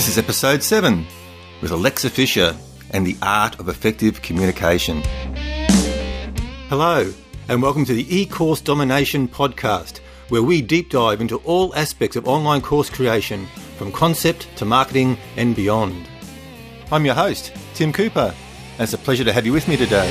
[0.00, 1.06] This is episode 7
[1.60, 2.56] with Alexa Fisher
[2.88, 5.02] and the art of effective communication.
[6.70, 7.12] Hello,
[7.48, 9.98] and welcome to the eCourse Domination podcast,
[10.30, 13.44] where we deep dive into all aspects of online course creation,
[13.76, 16.08] from concept to marketing and beyond.
[16.90, 18.34] I'm your host, Tim Cooper,
[18.78, 20.10] and it's a pleasure to have you with me today.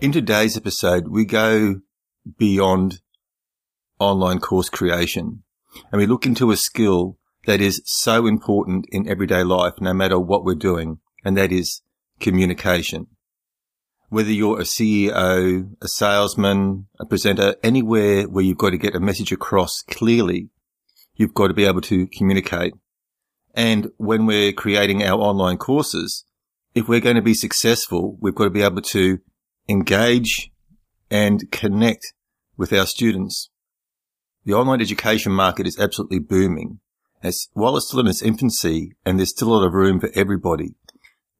[0.00, 1.80] In today's episode, we go
[2.38, 3.00] beyond
[4.00, 5.44] online course creation.
[5.92, 10.18] And we look into a skill that is so important in everyday life, no matter
[10.18, 10.98] what we're doing.
[11.24, 11.82] And that is
[12.18, 13.06] communication.
[14.08, 19.00] Whether you're a CEO, a salesman, a presenter, anywhere where you've got to get a
[19.00, 20.48] message across clearly,
[21.14, 22.74] you've got to be able to communicate.
[23.54, 26.24] And when we're creating our online courses,
[26.74, 29.18] if we're going to be successful, we've got to be able to
[29.68, 30.50] engage
[31.10, 32.12] and connect
[32.56, 33.49] with our students
[34.44, 36.80] the online education market is absolutely booming.
[37.22, 40.10] As while it's still in its infancy and there's still a lot of room for
[40.14, 40.74] everybody,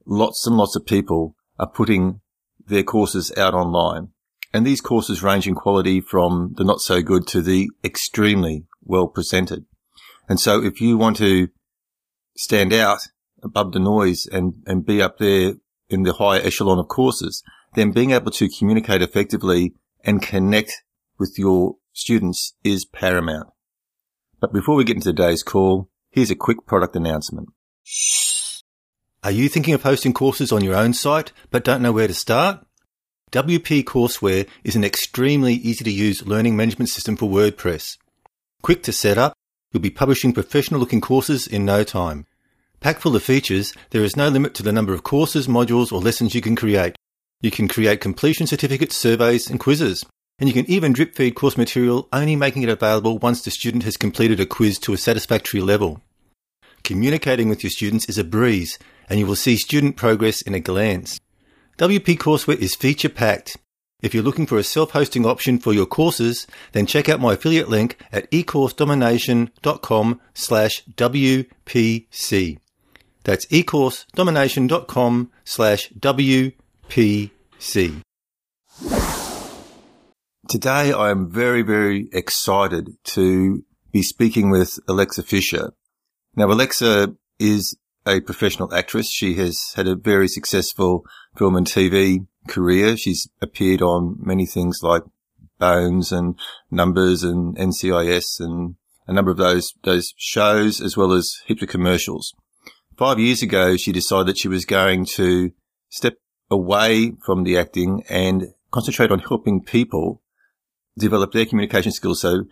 [0.04, 2.20] lots and lots of people are putting
[2.66, 4.08] their courses out online.
[4.52, 9.06] And these courses range in quality from the not so good to the extremely well
[9.06, 9.64] presented.
[10.28, 11.48] And so if you want to
[12.36, 13.00] stand out
[13.42, 15.54] above the noise and, and be up there
[15.88, 17.42] in the higher echelon of courses,
[17.74, 20.82] then being able to communicate effectively and connect
[21.18, 23.48] with your students is paramount.
[24.40, 27.48] But before we get into today's call, here's a quick product announcement.
[29.22, 32.14] Are you thinking of hosting courses on your own site but don't know where to
[32.14, 32.64] start?
[33.32, 37.98] WP Courseware is an extremely easy to use learning management system for WordPress.
[38.62, 39.34] Quick to set up,
[39.72, 42.26] you'll be publishing professional looking courses in no time.
[42.80, 46.00] Packed full of features, there is no limit to the number of courses, modules, or
[46.00, 46.96] lessons you can create.
[47.42, 50.04] You can create completion certificates, surveys, and quizzes
[50.40, 53.84] and you can even drip feed course material, only making it available once the student
[53.84, 56.00] has completed a quiz to a satisfactory level.
[56.82, 58.78] Communicating with your students is a breeze,
[59.08, 61.20] and you will see student progress in a glance.
[61.76, 63.58] WP Courseware is feature packed.
[64.02, 67.68] If you're looking for a self-hosting option for your courses, then check out my affiliate
[67.68, 72.58] link at ecoursedomination.com slash WPC.
[73.24, 78.00] That's ecoursedomination.com slash WPC.
[80.50, 85.70] Today I am very, very excited to be speaking with Alexa Fisher.
[86.34, 89.08] Now, Alexa is a professional actress.
[89.08, 91.04] She has had a very successful
[91.36, 92.96] film and TV career.
[92.96, 95.04] She's appeared on many things like
[95.60, 96.36] Bones and
[96.68, 98.74] Numbers and NCIS and
[99.06, 102.34] a number of those, those shows as well as heaps of commercials.
[102.96, 105.52] Five years ago, she decided that she was going to
[105.90, 106.14] step
[106.50, 110.20] away from the acting and concentrate on helping people
[111.00, 112.20] develop their communication skills.
[112.20, 112.44] So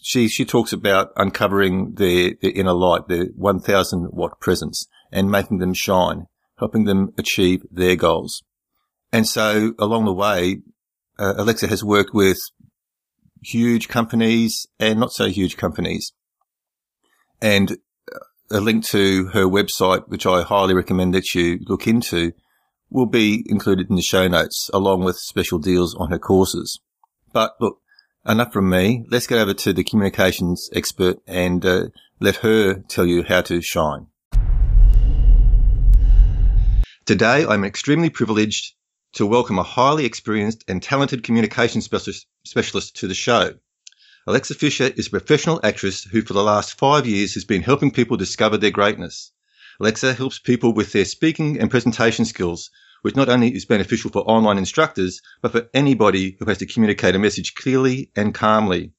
[0.00, 5.58] she, she talks about uncovering their, their inner light, their 1000 watt presence and making
[5.58, 6.26] them shine,
[6.58, 8.42] helping them achieve their goals.
[9.12, 10.62] And so along the way,
[11.18, 12.38] uh, Alexa has worked with
[13.42, 16.12] huge companies and not so huge companies.
[17.40, 17.76] And
[18.50, 22.32] a link to her website, which I highly recommend that you look into,
[22.90, 26.80] will be included in the show notes along with special deals on her courses.
[27.34, 27.80] But look,
[28.24, 29.04] enough from me.
[29.10, 31.88] Let's get over to the communications expert and uh,
[32.20, 34.06] let her tell you how to shine.
[37.04, 38.74] Today, I'm extremely privileged
[39.14, 43.54] to welcome a highly experienced and talented communication specialist, specialist to the show.
[44.28, 47.90] Alexa Fisher is a professional actress who for the last five years has been helping
[47.90, 49.32] people discover their greatness.
[49.80, 52.70] Alexa helps people with their speaking and presentation skills
[53.04, 57.14] which not only is beneficial for online instructors, but for anybody who has to communicate
[57.14, 58.92] a message clearly and calmly.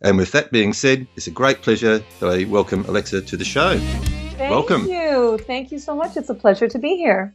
[0.00, 3.44] And with that being said, it's a great pleasure that I welcome Alexa to the
[3.44, 3.76] show.
[3.76, 4.86] Thank welcome.
[4.86, 5.36] you.
[5.36, 6.16] Thank you so much.
[6.16, 7.34] It's a pleasure to be here.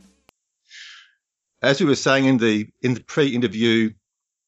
[1.62, 3.92] As we were saying in the in the pre-interview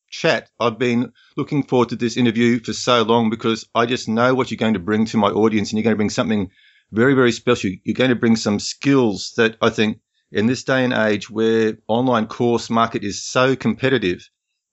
[0.10, 4.34] chat, I've been looking forward to this interview for so long because I just know
[4.34, 6.50] what you're going to bring to my audience and you're going to bring something
[6.92, 7.70] very, very special.
[7.84, 10.00] You're going to bring some skills that I think
[10.32, 14.30] in this day and age where online course market is so competitive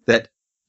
[0.06, 0.28] that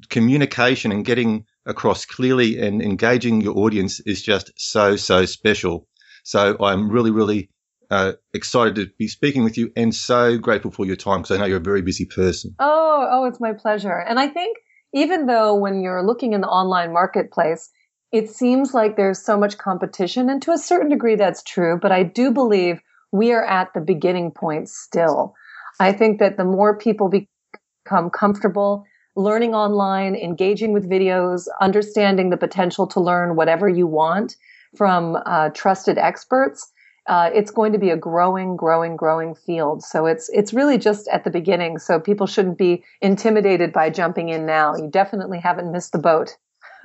[0.09, 5.87] communication and getting across clearly and engaging your audience is just so, so special.
[6.23, 7.49] So I'm really, really
[7.89, 11.39] uh, excited to be speaking with you and so grateful for your time because I
[11.39, 12.55] know you're a very busy person.
[12.59, 13.97] Oh, oh, it's my pleasure.
[13.97, 14.57] And I think
[14.93, 17.69] even though when you're looking in the online marketplace,
[18.11, 21.91] it seems like there's so much competition, and to a certain degree that's true, but
[21.91, 22.79] I do believe
[23.15, 25.35] we are at the beginning point still.
[25.79, 28.85] I think that the more people become comfortable
[29.15, 34.35] learning online, engaging with videos, understanding the potential to learn whatever you want
[34.75, 36.71] from uh, trusted experts,
[37.07, 39.83] uh, it's going to be a growing, growing, growing field.
[39.83, 41.77] So it's it's really just at the beginning.
[41.77, 44.75] So people shouldn't be intimidated by jumping in now.
[44.75, 46.35] You definitely haven't missed the boat.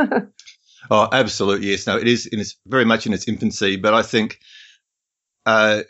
[0.90, 1.86] oh, absolutely yes.
[1.86, 2.28] No, it is.
[2.30, 4.40] It's very much in its infancy, but I think.
[5.46, 5.82] Uh,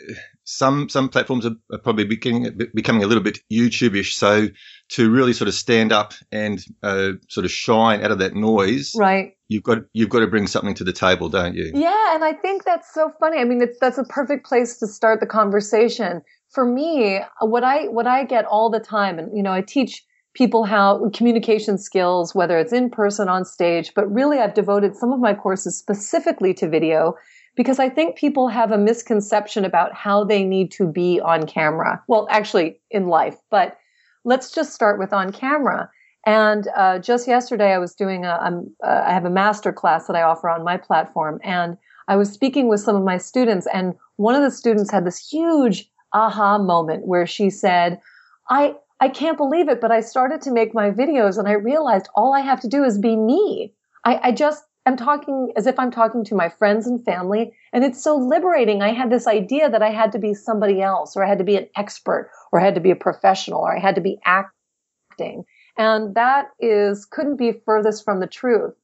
[0.50, 4.12] some some platforms are, are probably becoming becoming a little bit YouTubeish.
[4.12, 4.48] So
[4.90, 8.92] to really sort of stand up and uh, sort of shine out of that noise,
[8.96, 9.36] right?
[9.48, 11.70] You've got you've got to bring something to the table, don't you?
[11.72, 13.38] Yeah, and I think that's so funny.
[13.38, 16.22] I mean, that's a perfect place to start the conversation.
[16.48, 20.04] For me, what I what I get all the time, and you know, I teach
[20.34, 25.12] people how communication skills, whether it's in person on stage, but really I've devoted some
[25.12, 27.14] of my courses specifically to video
[27.60, 32.02] because I think people have a misconception about how they need to be on camera.
[32.08, 33.76] Well, actually in life, but
[34.24, 35.90] let's just start with on camera.
[36.24, 40.06] And uh, just yesterday, I was doing a, um, uh, I have a master class
[40.06, 41.76] that I offer on my platform, and
[42.08, 45.18] I was speaking with some of my students, and one of the students had this
[45.18, 48.00] huge aha moment where she said,
[48.48, 52.08] "I I can't believe it, but I started to make my videos, and I realized
[52.14, 53.74] all I have to do is be me.
[54.06, 57.52] I, I just I'm talking as if I'm talking to my friends and family.
[57.72, 58.82] And it's so liberating.
[58.82, 61.44] I had this idea that I had to be somebody else or I had to
[61.44, 64.18] be an expert or I had to be a professional or I had to be
[64.24, 65.44] acting.
[65.78, 68.74] And that is, couldn't be furthest from the truth.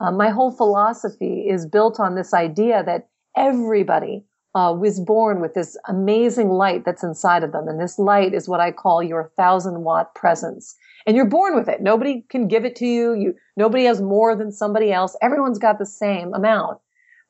[0.00, 4.22] Uh, my whole philosophy is built on this idea that everybody
[4.54, 7.68] uh, was born with this amazing light that's inside of them.
[7.68, 11.68] And this light is what I call your thousand watt presence and you're born with
[11.68, 11.82] it.
[11.82, 13.14] Nobody can give it to you.
[13.14, 15.16] You, nobody has more than somebody else.
[15.20, 16.78] Everyone's got the same amount.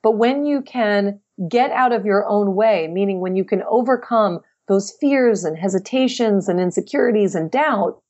[0.03, 4.41] But when you can get out of your own way, meaning when you can overcome
[4.69, 8.01] those fears and hesitations and insecurities and doubts,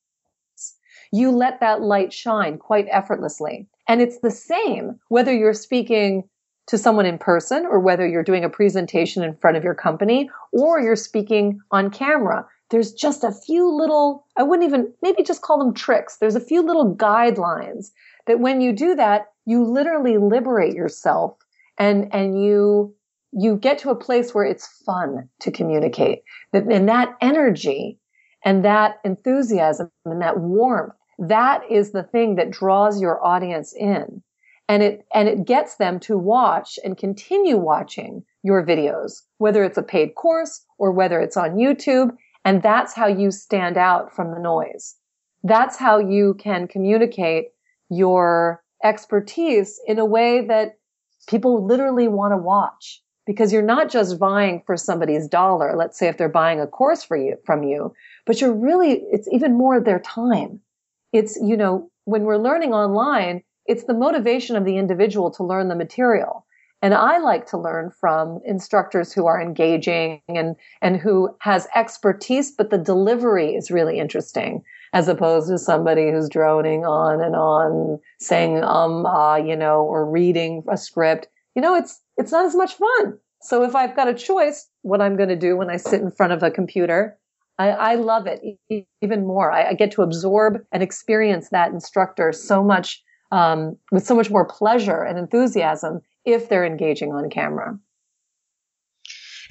[1.12, 3.66] you let that light shine quite effortlessly.
[3.88, 6.28] And it's the same whether you're speaking
[6.66, 10.30] to someone in person or whether you're doing a presentation in front of your company
[10.52, 15.42] or you're speaking on camera there's just a few little, I wouldn't even, maybe just
[15.42, 16.16] call them tricks.
[16.16, 17.90] There's a few little guidelines
[18.26, 21.36] that when you do that, you literally liberate yourself
[21.78, 22.94] and, and you,
[23.32, 26.22] you get to a place where it's fun to communicate.
[26.52, 27.98] And that energy
[28.44, 34.22] and that enthusiasm and that warmth, that is the thing that draws your audience in.
[34.68, 39.76] And it, and it gets them to watch and continue watching your videos, whether it's
[39.76, 42.16] a paid course or whether it's on YouTube.
[42.44, 44.96] And that's how you stand out from the noise.
[45.42, 47.48] That's how you can communicate
[47.90, 50.78] your expertise in a way that
[51.26, 55.74] people literally want to watch because you're not just vying for somebody's dollar.
[55.76, 57.94] Let's say if they're buying a course for you, from you,
[58.26, 60.60] but you're really, it's even more their time.
[61.12, 65.68] It's, you know, when we're learning online, it's the motivation of the individual to learn
[65.68, 66.43] the material.
[66.84, 72.50] And I like to learn from instructors who are engaging and, and who has expertise,
[72.50, 78.00] but the delivery is really interesting as opposed to somebody who's droning on and on
[78.20, 81.26] saying, um, ah, you know, or reading a script.
[81.54, 83.18] You know, it's, it's not as much fun.
[83.40, 86.10] So if I've got a choice, what I'm going to do when I sit in
[86.10, 87.16] front of a computer,
[87.58, 88.42] I, I love it
[89.00, 89.50] even more.
[89.50, 93.02] I, I, get to absorb and experience that instructor so much,
[93.32, 97.78] um, with so much more pleasure and enthusiasm if they're engaging on camera.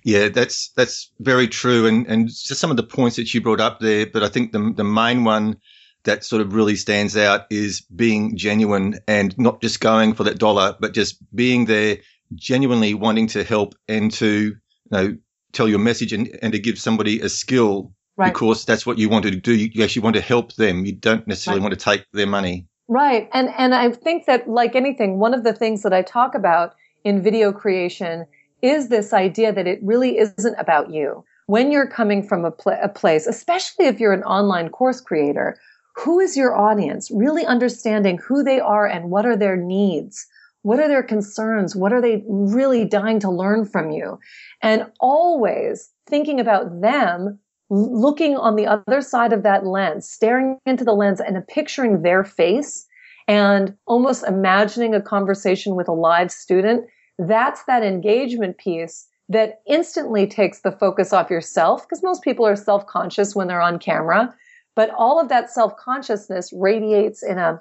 [0.04, 3.62] Yeah, that's that's very true, and and just some of the points that you brought
[3.62, 4.06] up there.
[4.06, 5.58] But I think the the main one
[6.04, 10.38] that sort of really stands out is being genuine and not just going for that
[10.38, 12.00] dollar, but just being there,
[12.36, 14.58] genuinely wanting to help and to you
[14.92, 15.18] know
[15.54, 18.34] tell your message and, and to give somebody a skill right.
[18.34, 19.56] because that's what you want to do.
[19.56, 20.86] You actually want to help them.
[20.86, 21.70] You don't necessarily right.
[21.70, 22.68] want to take their money.
[22.88, 23.30] Right.
[23.34, 26.76] And, and I think that like anything, one of the things that I talk about
[27.04, 28.26] in video creation
[28.62, 31.24] is this idea that it really isn't about you.
[31.48, 35.58] When you're coming from a, pl- a place, especially if you're an online course creator,
[35.96, 37.12] who is your audience?
[37.12, 40.26] Really understanding who they are and what are their needs.
[40.64, 41.76] What are their concerns?
[41.76, 44.18] What are they really dying to learn from you?
[44.62, 47.40] And always thinking about them
[47.74, 52.24] looking on the other side of that lens, staring into the lens and picturing their
[52.24, 52.88] face
[53.28, 56.86] and almost imagining a conversation with a live student,
[57.18, 62.56] that's that engagement piece that instantly takes the focus off yourself because most people are
[62.56, 64.32] self-conscious when they're on camera.
[64.76, 67.60] But all of that self-consciousness radiates in a,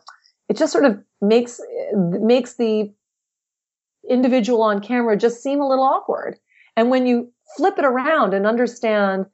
[0.49, 1.59] it just sort of makes,
[1.95, 2.93] makes the
[4.11, 6.39] individual on camera just seem a little awkward.
[6.77, 9.27] And when you flip it around and understand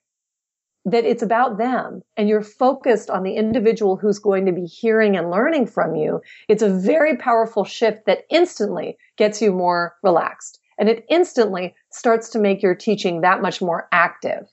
[0.85, 5.17] that it's about them and you're focused on the individual who's going to be hearing
[5.17, 10.61] and learning from you, it's a very powerful shift that instantly gets you more relaxed.
[10.79, 14.47] And it instantly starts to make your teaching that much more active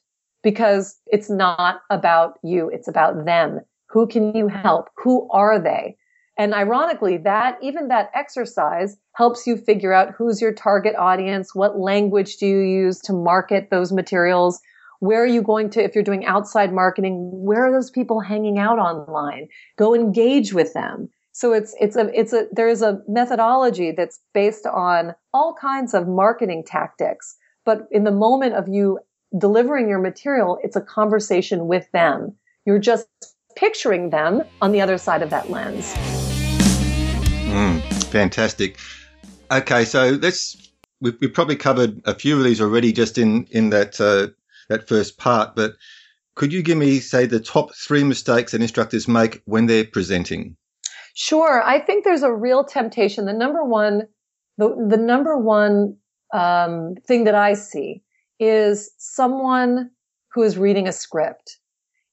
[0.43, 2.69] because it's not about you.
[2.69, 3.61] It's about them.
[3.89, 4.89] Who can you help?
[4.97, 5.97] Who are they?
[6.37, 11.79] And ironically, that even that exercise helps you figure out who's your target audience, what
[11.79, 14.59] language do you use to market those materials,
[14.99, 18.57] where are you going to, if you're doing outside marketing, where are those people hanging
[18.57, 19.47] out online?
[19.77, 21.09] Go engage with them.
[21.31, 25.93] So it's, it's a, it's a, there is a methodology that's based on all kinds
[25.93, 27.35] of marketing tactics.
[27.65, 28.99] But in the moment of you
[29.37, 32.35] delivering your material, it's a conversation with them.
[32.65, 33.07] You're just
[33.55, 35.93] picturing them on the other side of that lens.
[37.51, 38.77] Mm, fantastic.
[39.51, 40.71] Okay, so let's
[41.01, 44.27] we've, we've, probably covered a few of these already just in in that uh,
[44.69, 45.73] that first part, but
[46.35, 50.57] could you give me, say, the top three mistakes that instructors make when they're presenting?
[51.13, 51.63] Sure.
[51.63, 53.25] I think there's a real temptation.
[53.25, 54.03] The number one,
[54.57, 55.95] the, the number one
[56.33, 58.03] um, thing that I see
[58.39, 59.91] is someone
[60.33, 61.57] who is reading a script.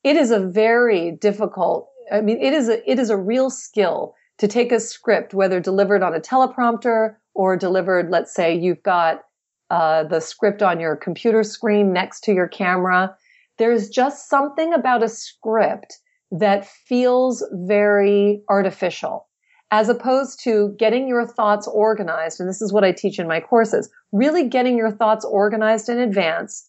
[0.05, 1.89] It is a very difficult.
[2.13, 5.61] I mean, it is a it is a real skill to take a script, whether
[5.61, 8.11] delivered on a teleprompter or delivered.
[8.11, 9.23] Let's say you've got
[9.73, 13.17] uh, the script on your computer screen next to your camera.
[13.57, 15.99] There's just something about a script
[16.31, 19.29] that feels very artificial
[19.71, 22.39] as opposed to getting your thoughts organized.
[22.39, 25.99] And this is what I teach in my courses, really getting your thoughts organized in
[25.99, 26.69] advance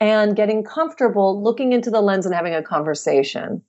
[0.00, 3.60] and getting comfortable looking into the lens and having a conversation.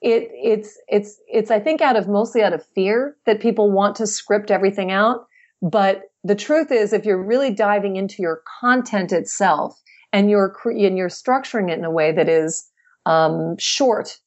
[0.00, 3.96] It, it's, it's, it's, I think out of mostly out of fear that people want
[3.96, 5.26] to script everything out.
[5.60, 9.80] But the truth is, if you're really diving into your content itself
[10.12, 12.68] and you're and you're structuring it in a way that is
[13.04, 14.18] um, short,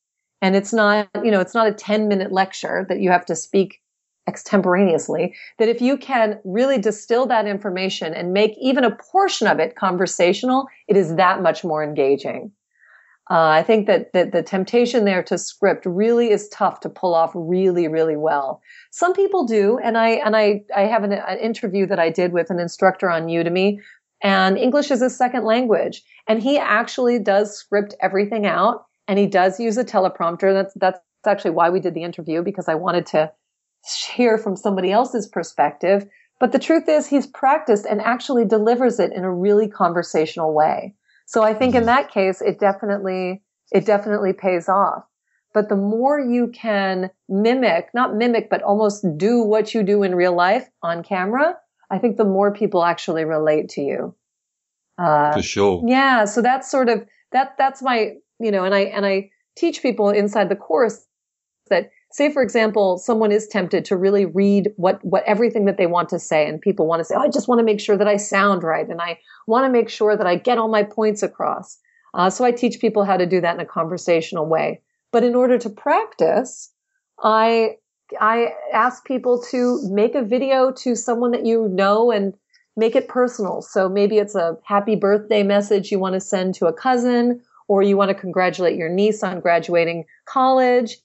[0.41, 3.35] and it's not you know it's not a 10 minute lecture that you have to
[3.35, 3.81] speak
[4.27, 5.35] extemporaneously.
[5.57, 9.75] That if you can really distill that information and make even a portion of it
[9.75, 12.51] conversational, it is that much more engaging.
[13.31, 17.13] Uh, I think that, that the temptation there to script really is tough to pull
[17.13, 18.59] off really, really well.
[18.89, 22.33] Some people do, and I and I I have an, an interview that I did
[22.33, 23.77] with an instructor on Udemy,
[24.23, 29.27] and English is a second language, and he actually does script everything out, and he
[29.27, 30.51] does use a teleprompter.
[30.51, 33.31] That's that's actually why we did the interview because I wanted to
[34.15, 36.07] hear from somebody else's perspective.
[36.39, 40.95] But the truth is, he's practiced and actually delivers it in a really conversational way.
[41.29, 41.85] So I think in mm-hmm.
[41.85, 45.03] that case, it definitely, it definitely pays off.
[45.53, 50.15] But the more you can mimic, not mimic, but almost do what you do in
[50.15, 51.55] real life on camera,
[51.91, 54.15] I think the more people actually relate to you.
[54.97, 55.83] Uh, For sure.
[55.85, 56.25] Yeah.
[56.25, 60.09] So that's sort of, that, that's my, you know, and I, and I teach people
[60.09, 61.05] inside the course
[61.69, 65.87] that say for example someone is tempted to really read what what everything that they
[65.87, 67.97] want to say and people want to say oh, i just want to make sure
[67.97, 70.83] that i sound right and i want to make sure that i get all my
[70.83, 71.77] points across.
[72.13, 74.81] Uh, so i teach people how to do that in a conversational way.
[75.11, 76.71] But in order to practice
[77.23, 77.75] i
[78.19, 82.33] i ask people to make a video to someone that you know and
[82.75, 83.61] make it personal.
[83.61, 87.83] So maybe it's a happy birthday message you want to send to a cousin or
[87.83, 90.97] you want to congratulate your niece on graduating college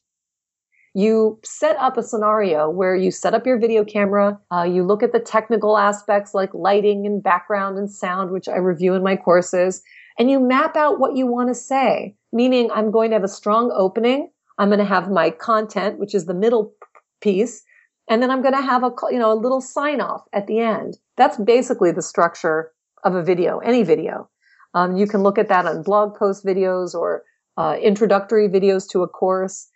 [0.95, 5.03] you set up a scenario where you set up your video camera, uh, you look
[5.03, 9.17] at the technical aspects like lighting and background and sound, which I review in my
[9.17, 9.83] courses,
[10.19, 12.15] and you map out what you want to say.
[12.33, 14.31] Meaning, I'm going to have a strong opening.
[14.59, 16.73] I'm going to have my content, which is the middle
[17.21, 17.65] piece,
[18.09, 20.61] and then I'm going to have a you know a little sign off at the
[20.61, 20.97] end.
[21.17, 22.71] That's basically the structure
[23.03, 24.31] of a video, any video.
[24.75, 27.25] Um, you can look at that on blog post videos or
[27.57, 29.69] uh, introductory videos to a course.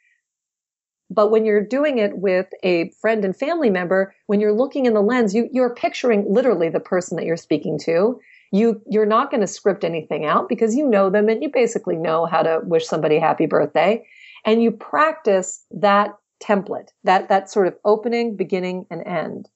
[1.11, 4.95] But when you're doing it with a friend and family member, when you're looking in
[4.95, 8.21] the lens, you, you're picturing literally the person that you're speaking to.
[8.53, 11.97] You, you're not going to script anything out because you know them and you basically
[11.97, 14.07] know how to wish somebody happy birthday.
[14.45, 19.49] And you practice that template, that, that sort of opening, beginning, and end.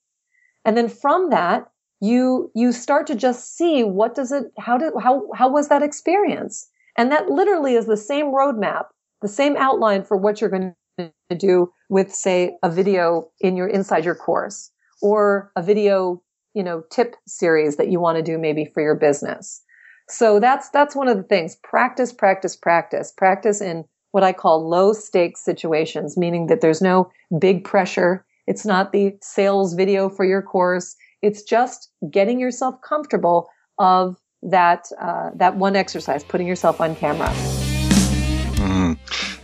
[0.64, 1.68] And then from that,
[2.00, 5.82] you, you start to just see what does it, how did, how, how was that
[5.82, 6.68] experience?
[6.97, 8.87] And that literally is the same roadmap,
[9.23, 13.68] the same outline for what you're going to do with, say, a video in your
[13.68, 14.70] inside your course
[15.00, 16.22] or a video,
[16.54, 19.62] you know, tip series that you want to do maybe for your business.
[20.08, 21.56] So that's, that's one of the things.
[21.62, 27.11] Practice, practice, practice, practice in what I call low stakes situations, meaning that there's no
[27.38, 28.25] big pressure.
[28.46, 30.96] It's not the sales video for your course.
[31.22, 37.32] It's just getting yourself comfortable of that, uh, that one exercise, putting yourself on camera.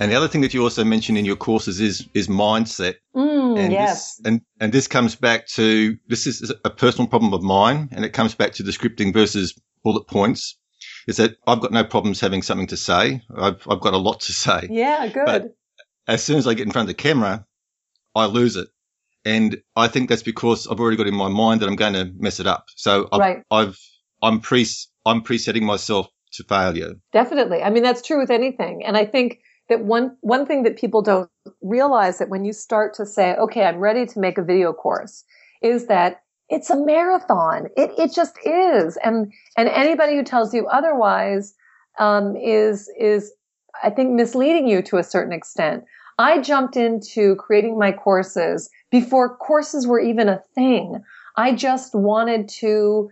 [0.00, 2.94] And the other thing that you also mentioned in your courses is is mindset.
[3.14, 4.16] Mm, and yes.
[4.16, 8.04] This, and and this comes back to this is a personal problem of mine, and
[8.04, 10.56] it comes back to the scripting versus bullet points.
[11.06, 13.22] Is that I've got no problems having something to say.
[13.36, 14.68] I've I've got a lot to say.
[14.70, 15.26] Yeah, good.
[15.26, 15.56] But
[16.06, 17.44] as soon as I get in front of the camera,
[18.14, 18.68] I lose it.
[19.24, 22.12] And I think that's because I've already got in my mind that I'm going to
[22.16, 22.66] mess it up.
[22.76, 23.42] So I've, Right.
[23.50, 23.78] I've
[24.22, 24.66] I'm pre
[25.04, 26.94] I'm presetting myself to failure.
[27.12, 27.62] Definitely.
[27.62, 28.84] I mean, that's true with anything.
[28.86, 31.30] And I think that one, one thing that people don't
[31.62, 35.24] realize that when you start to say, okay, I'm ready to make a video course
[35.62, 37.66] is that it's a marathon.
[37.76, 38.96] It, it just is.
[39.04, 41.54] And, and anybody who tells you otherwise,
[41.98, 43.32] um, is, is,
[43.82, 45.84] I think misleading you to a certain extent.
[46.18, 51.02] I jumped into creating my courses before courses were even a thing.
[51.36, 53.10] I just wanted to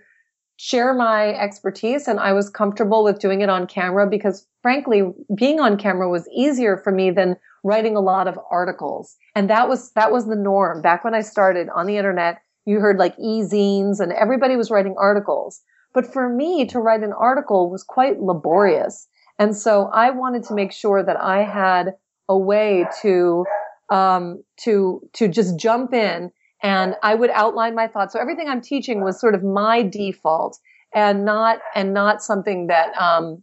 [0.57, 5.03] share my expertise and I was comfortable with doing it on camera because frankly,
[5.37, 9.17] being on camera was easier for me than writing a lot of articles.
[9.35, 10.83] And that was, that was the norm.
[10.83, 14.97] Back when I started on the internet, you heard like e-zines and everybody was writing
[14.99, 15.61] articles.
[15.95, 19.07] But for me to write an article was quite laborious.
[19.39, 21.95] And so I wanted to make sure that I had
[22.29, 23.45] a way to,
[23.91, 26.33] um, to, to just jump in
[26.67, 28.13] and I would outline my thoughts.
[28.13, 30.59] So everything I'm teaching was sort of my default
[30.93, 33.41] and not, and not something that, um,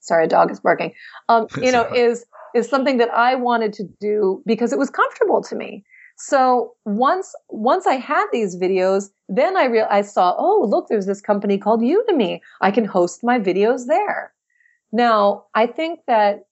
[0.00, 0.92] sorry, a dog is barking,
[1.28, 5.40] um, you know, is, is something that I wanted to do because it was comfortable
[5.44, 5.84] to me.
[6.16, 11.06] So once, once I had these videos, then I real, I saw, oh, look, there's
[11.06, 12.40] this company called Udemy.
[12.60, 14.32] I can host my videos there.
[14.90, 16.46] Now, I think that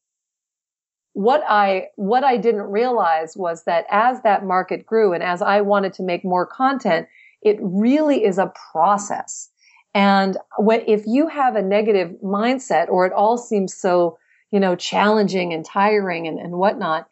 [1.13, 5.61] what I, what I didn't realize was that as that market grew and as I
[5.61, 7.09] wanted to make more content,
[7.43, 9.49] it really is a process.
[9.95, 14.19] And when, if you have a negative mindset or it all seems so,
[14.53, 17.09] you know, challenging and tiring and, and whatnot,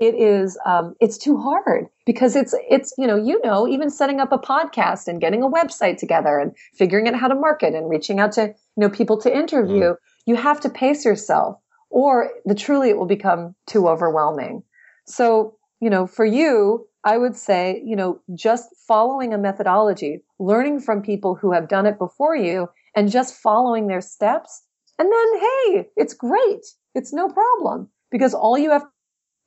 [0.00, 4.18] it is, um, it's too hard because it's, it's, you know, you know, even setting
[4.18, 7.88] up a podcast and getting a website together and figuring out how to market and
[7.88, 9.94] reaching out to, you know, people to interview,
[10.26, 11.58] you have to pace yourself
[11.90, 14.62] or the truly it will become too overwhelming.
[15.06, 20.80] So, you know, for you, I would say, you know, just following a methodology, learning
[20.80, 24.62] from people who have done it before you and just following their steps.
[24.98, 26.64] And then, hey, it's great.
[26.94, 28.84] It's no problem because all you have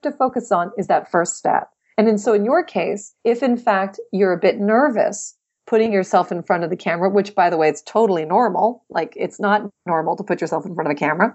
[0.01, 1.69] to focus on is that first step.
[1.97, 6.31] And then, so in your case, if in fact you're a bit nervous putting yourself
[6.31, 8.83] in front of the camera, which by the way, it's totally normal.
[8.89, 11.33] Like it's not normal to put yourself in front of a camera.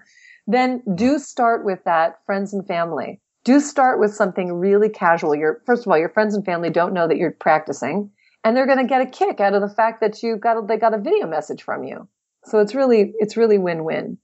[0.49, 3.21] Then do start with that friends and family.
[3.45, 5.35] Do start with something really casual.
[5.35, 8.11] Your, first of all, your friends and family don't know that you're practicing
[8.43, 10.67] and they're going to get a kick out of the fact that you got, a,
[10.67, 12.09] they got a video message from you.
[12.45, 14.19] So it's really, it's really win-win.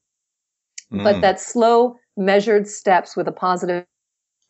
[0.91, 1.21] But Mm.
[1.21, 3.85] that slow, measured steps with a positive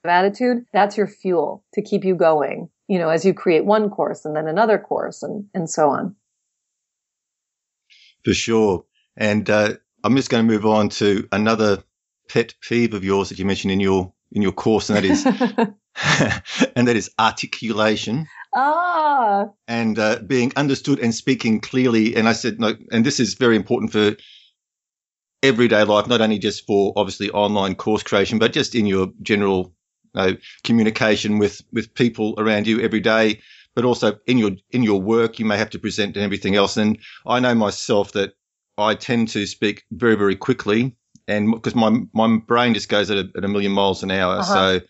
[0.04, 4.24] attitude, that's your fuel to keep you going, you know, as you create one course
[4.24, 6.14] and then another course and, and so on.
[8.24, 8.84] For sure.
[9.16, 11.82] And uh, I'm just going to move on to another
[12.28, 15.24] pet peeve of yours that you mentioned in your in your course, and that is
[16.76, 22.16] and that is articulation ah, and uh, being understood and speaking clearly.
[22.16, 24.16] And I said, no, and this is very important for
[25.42, 29.72] everyday life, not only just for obviously online course creation, but just in your general
[30.14, 33.40] you know, communication with with people around you every day.
[33.74, 36.76] But also in your in your work, you may have to present and everything else.
[36.76, 38.34] And I know myself that
[38.76, 40.96] I tend to speak very very quickly,
[41.28, 44.38] and because my my brain just goes at a, at a million miles an hour,
[44.38, 44.78] Uh-huh.
[44.80, 44.86] so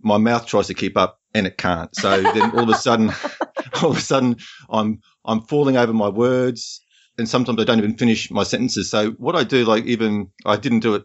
[0.00, 1.94] my mouth tries to keep up and it can't.
[1.96, 3.10] So then all of a sudden,
[3.82, 4.36] all of a sudden,
[4.70, 6.80] I'm I'm falling over my words,
[7.18, 8.90] and sometimes I don't even finish my sentences.
[8.90, 11.04] So what I do, like even I didn't do it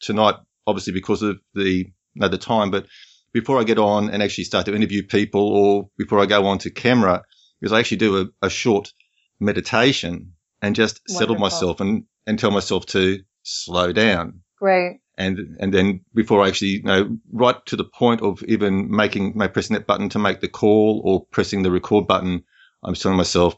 [0.00, 0.34] tonight,
[0.66, 2.86] obviously because of the you know, the time, but
[3.32, 6.58] before I get on and actually start to interview people, or before I go on
[6.58, 7.22] to camera,
[7.60, 8.92] because I actually do a, a short
[9.40, 15.00] meditation and just settle myself and and tell myself to slow down great.
[15.18, 19.36] and and then before I actually you know right to the point of even making
[19.36, 22.44] my pressing that button to make the call or pressing the record button,
[22.82, 23.56] I'm telling myself,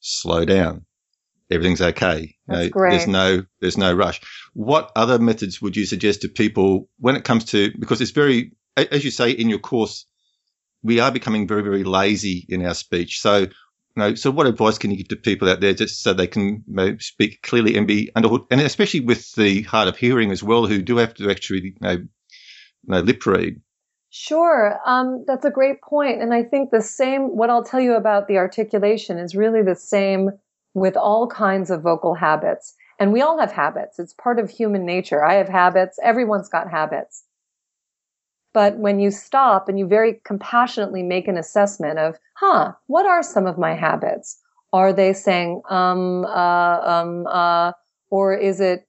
[0.00, 0.84] slow down.
[1.50, 2.20] Everything's okay.
[2.20, 2.90] You That's know, great.
[2.90, 4.20] There's no there's no rush.
[4.52, 8.52] What other methods would you suggest to people when it comes to because it's very
[8.76, 10.06] as you say in your course,
[10.82, 13.20] we are becoming very very lazy in our speech.
[13.20, 13.46] So
[13.96, 16.26] you know, so what advice can you give to people out there just so they
[16.26, 16.62] can
[17.00, 20.82] speak clearly and be understood, and especially with the hard of hearing as well, who
[20.82, 22.08] do have to actually you know, you
[22.86, 23.60] know, lip read.
[24.10, 24.78] Sure.
[24.86, 26.22] Um, that's a great point.
[26.22, 29.74] And I think the same, what I'll tell you about the articulation is really the
[29.74, 30.30] same
[30.74, 32.74] with all kinds of vocal habits.
[32.98, 33.98] And we all have habits.
[33.98, 35.24] It's part of human nature.
[35.24, 35.98] I have habits.
[36.02, 37.24] Everyone's got habits.
[38.56, 43.22] But when you stop and you very compassionately make an assessment of, huh, what are
[43.22, 44.40] some of my habits?
[44.72, 47.72] Are they saying, um, uh, um, uh,
[48.08, 48.88] or is it,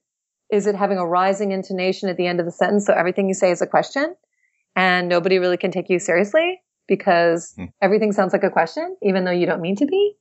[0.50, 2.86] is it having a rising intonation at the end of the sentence?
[2.86, 4.16] So everything you say is a question
[4.74, 7.66] and nobody really can take you seriously because hmm.
[7.82, 10.14] everything sounds like a question, even though you don't mean to be.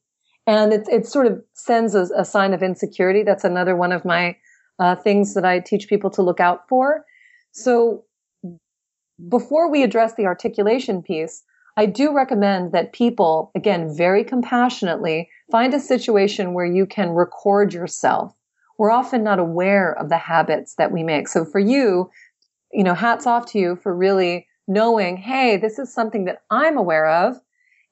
[0.46, 3.24] And it, it sort of sends a, a sign of insecurity.
[3.24, 4.36] That's another one of my
[4.78, 7.06] uh, things that I teach people to look out for.
[7.54, 8.04] So
[9.30, 11.44] before we address the articulation piece,
[11.76, 17.74] I do recommend that people, again, very compassionately, find a situation where you can record
[17.74, 18.34] yourself.
[18.78, 21.28] We're often not aware of the habits that we make.
[21.28, 22.10] So for you,
[22.72, 26.78] you know, hats off to you for really knowing, hey, this is something that I'm
[26.78, 27.40] aware of.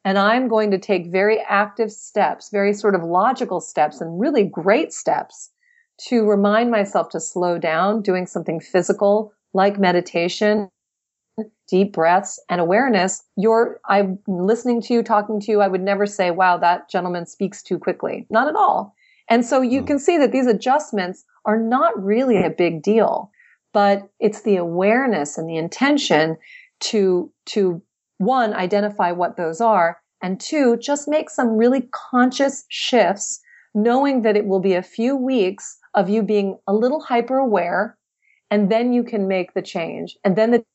[0.04, 4.44] And I'm going to take very active steps, very sort of logical steps and really
[4.44, 5.50] great steps
[6.08, 10.70] to remind myself to slow down, doing something physical like meditation,
[11.68, 13.24] deep breaths and awareness.
[13.36, 15.62] You're, I'm listening to you, talking to you.
[15.62, 18.26] I would never say, wow, that gentleman speaks too quickly.
[18.30, 18.96] Not at all.
[19.30, 19.88] And so you mm.
[19.88, 23.32] can see that these adjustments are not really a big deal,
[23.74, 26.38] but it's the awareness and the intention
[26.82, 27.82] to, to
[28.18, 33.42] one, identify what those are, and two, just make some really conscious shifts,
[33.74, 37.98] knowing that it will be a few weeks of you being a little hyper aware,
[38.50, 40.18] and then you can make the change.
[40.24, 40.66] And then the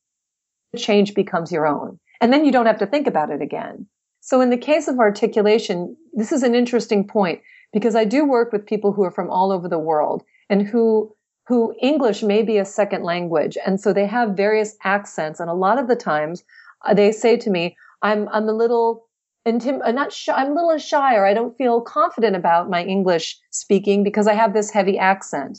[0.76, 1.98] change becomes your own.
[2.20, 3.87] And then you don't have to think about it again.
[4.20, 7.40] So in the case of articulation, this is an interesting point
[7.72, 11.14] because I do work with people who are from all over the world and who
[11.46, 13.59] who English may be a second language.
[13.66, 15.40] And so they have various accents.
[15.40, 16.44] And a lot of the times
[16.87, 19.09] uh, they say to me, I'm, I'm a little
[19.48, 22.85] intim- uh, not shy, I'm a little shy or I don't feel confident about my
[22.85, 25.59] English speaking because I have this heavy accent.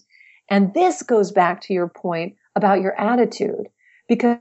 [0.50, 3.68] And this goes back to your point about your attitude
[4.08, 4.38] because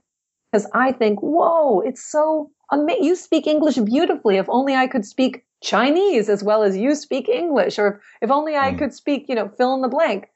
[0.74, 3.04] I think, whoa, it's so amazing.
[3.04, 4.36] You speak English beautifully.
[4.36, 8.30] If only I could speak Chinese as well as you speak English, or if, if
[8.30, 8.78] only I mm.
[8.78, 10.28] could speak, you know, fill in the blank.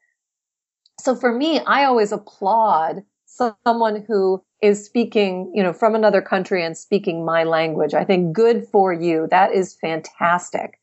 [1.00, 6.64] So for me, I always applaud someone who is speaking, you know, from another country
[6.64, 7.94] and speaking my language.
[7.94, 9.26] I think good for you.
[9.30, 10.80] That is fantastic.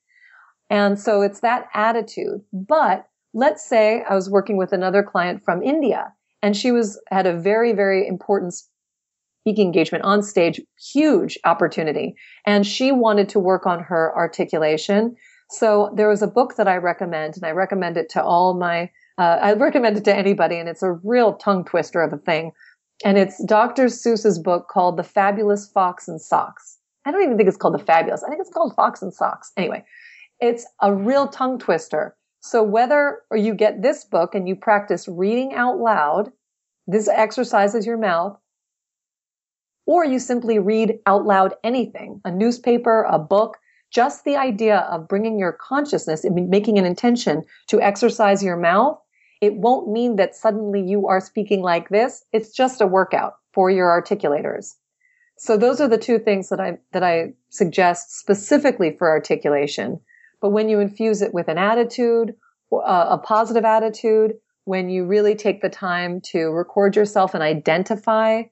[0.69, 2.41] And so it's that attitude.
[2.51, 7.25] But let's say I was working with another client from India and she was had
[7.25, 8.53] a very, very important
[9.43, 12.15] speaking engagement on stage, huge opportunity.
[12.45, 15.15] And she wanted to work on her articulation.
[15.49, 18.89] So there was a book that I recommend and I recommend it to all my
[19.17, 22.53] uh, I recommend it to anybody, and it's a real tongue twister of a thing.
[23.03, 23.85] And it's Dr.
[23.85, 26.79] Seuss's book called The Fabulous Fox in Socks.
[27.05, 28.23] I don't even think it's called The Fabulous.
[28.23, 29.51] I think it's called Fox in Socks.
[29.57, 29.83] Anyway,
[30.39, 32.15] it's a real tongue twister.
[32.39, 36.31] So whether or you get this book and you practice reading out loud,
[36.87, 38.37] this exercises your mouth,
[39.91, 43.57] or you simply read out loud anything, a newspaper, a book,
[43.91, 48.97] just the idea of bringing your consciousness and making an intention to exercise your mouth
[49.41, 52.23] it won't mean that suddenly you are speaking like this.
[52.31, 54.75] It's just a workout for your articulators.
[55.37, 59.99] So those are the two things that I, that I suggest specifically for articulation.
[60.39, 62.35] But when you infuse it with an attitude,
[62.71, 64.33] a positive attitude,
[64.65, 68.43] when you really take the time to record yourself and identify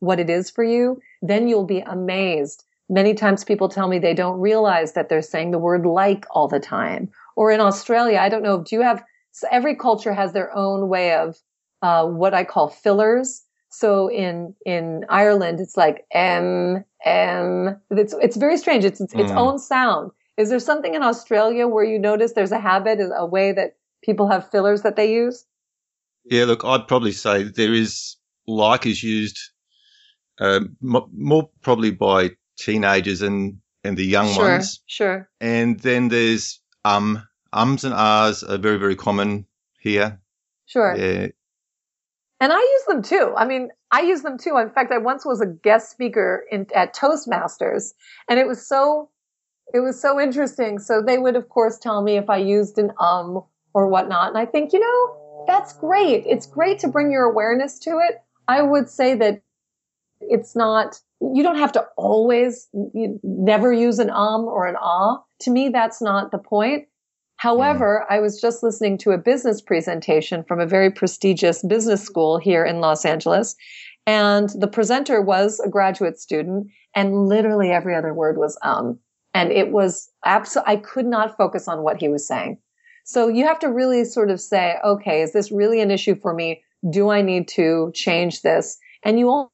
[0.00, 2.64] what it is for you, then you'll be amazed.
[2.88, 6.48] Many times people tell me they don't realize that they're saying the word like all
[6.48, 7.10] the time.
[7.34, 9.02] Or in Australia, I don't know, do you have
[9.50, 11.36] every culture has their own way of
[11.82, 13.42] uh, what I call fillers.
[13.68, 17.76] So in in Ireland, it's like m m.
[17.90, 18.84] It's it's very strange.
[18.84, 19.20] It's it's, mm.
[19.20, 20.12] its own sound.
[20.36, 24.28] Is there something in Australia where you notice there's a habit, a way that people
[24.28, 25.44] have fillers that they use?
[26.24, 29.38] Yeah, look, I'd probably say there is like is used
[30.40, 34.36] uh, more probably by teenagers and and the young ones.
[34.36, 34.82] sure, ones.
[34.86, 35.28] Sure.
[35.40, 39.46] And then there's um ums and ahs are very, very common
[39.80, 40.20] here.
[40.66, 40.94] Sure.
[40.96, 41.28] Yeah.
[42.40, 43.32] And I use them too.
[43.36, 44.58] I mean, I use them too.
[44.58, 47.94] In fact, I once was a guest speaker in, at Toastmasters
[48.28, 49.10] and it was so,
[49.72, 50.78] it was so interesting.
[50.78, 54.28] So they would, of course, tell me if I used an um or whatnot.
[54.28, 56.24] And I think, you know, that's great.
[56.26, 58.16] It's great to bring your awareness to it.
[58.48, 59.42] I would say that
[60.28, 65.22] it's not, you don't have to always, you never use an um or an ah.
[65.40, 66.88] To me, that's not the point.
[67.36, 72.38] However, I was just listening to a business presentation from a very prestigious business school
[72.38, 73.54] here in Los Angeles.
[74.06, 78.98] And the presenter was a graduate student and literally every other word was um.
[79.34, 82.58] And it was absolutely, I could not focus on what he was saying.
[83.04, 86.32] So you have to really sort of say, okay, is this really an issue for
[86.32, 86.62] me?
[86.90, 88.78] Do I need to change this?
[89.04, 89.50] And you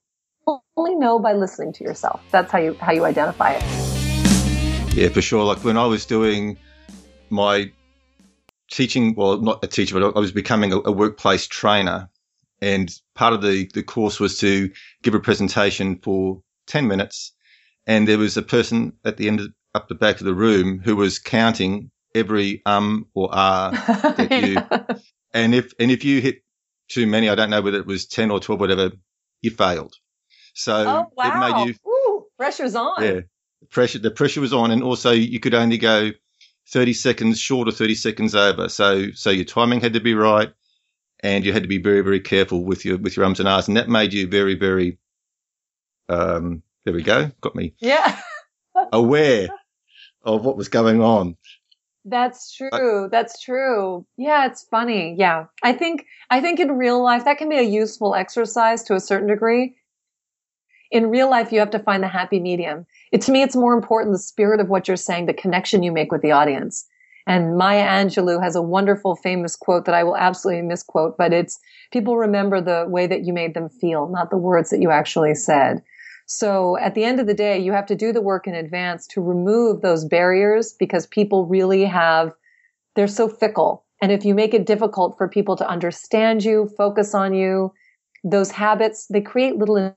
[0.77, 2.21] only know by listening to yourself.
[2.31, 3.63] That's how you how you identify it.
[4.95, 5.45] Yeah, for sure.
[5.45, 6.59] Like when I was doing
[7.31, 7.73] my
[8.71, 12.09] teaching, well, not a teacher, but I was becoming a, a workplace trainer.
[12.61, 14.71] And part of the, the course was to
[15.03, 17.33] give a presentation for 10 minutes.
[17.87, 20.81] And there was a person at the end of, up the back of the room
[20.85, 23.71] who was counting every um or ah
[24.19, 24.99] that you,
[25.33, 26.43] and if, and if you hit
[26.89, 28.91] too many, I don't know whether it was 10 or 12, whatever,
[29.41, 29.95] you failed.
[30.53, 31.51] So oh, wow.
[31.51, 33.03] it made you, Ooh, pressure's on.
[33.03, 33.21] Yeah.
[33.71, 34.71] Pressure, the pressure was on.
[34.71, 36.11] And also you could only go
[36.69, 38.69] 30 seconds short or 30 seconds over.
[38.69, 40.53] So, so your timing had to be right
[41.21, 43.69] and you had to be very, very careful with your, with your ums and ahs.
[43.69, 44.99] And that made you very, very,
[46.09, 47.31] um, there we go.
[47.41, 47.75] Got me.
[47.79, 48.21] Yeah.
[48.93, 49.49] aware
[50.25, 51.37] of what was going on.
[52.05, 53.09] That's true.
[53.11, 54.05] That's true.
[54.17, 55.15] Yeah, it's funny.
[55.17, 55.47] Yeah.
[55.62, 59.01] I think, I think in real life, that can be a useful exercise to a
[59.01, 59.77] certain degree.
[60.93, 62.87] In real life, you have to find the happy medium.
[63.13, 65.91] It, to me, it's more important the spirit of what you're saying, the connection you
[65.91, 66.87] make with the audience.
[67.27, 71.59] And Maya Angelou has a wonderful, famous quote that I will absolutely misquote, but it's
[71.93, 75.35] people remember the way that you made them feel, not the words that you actually
[75.35, 75.83] said.
[76.27, 79.07] So at the end of the day, you have to do the work in advance
[79.09, 82.35] to remove those barriers because people really have,
[82.97, 83.87] they're so fickle.
[84.03, 87.73] And if you make it difficult for people to understand you, focus on you,
[88.25, 89.95] those habits, they create little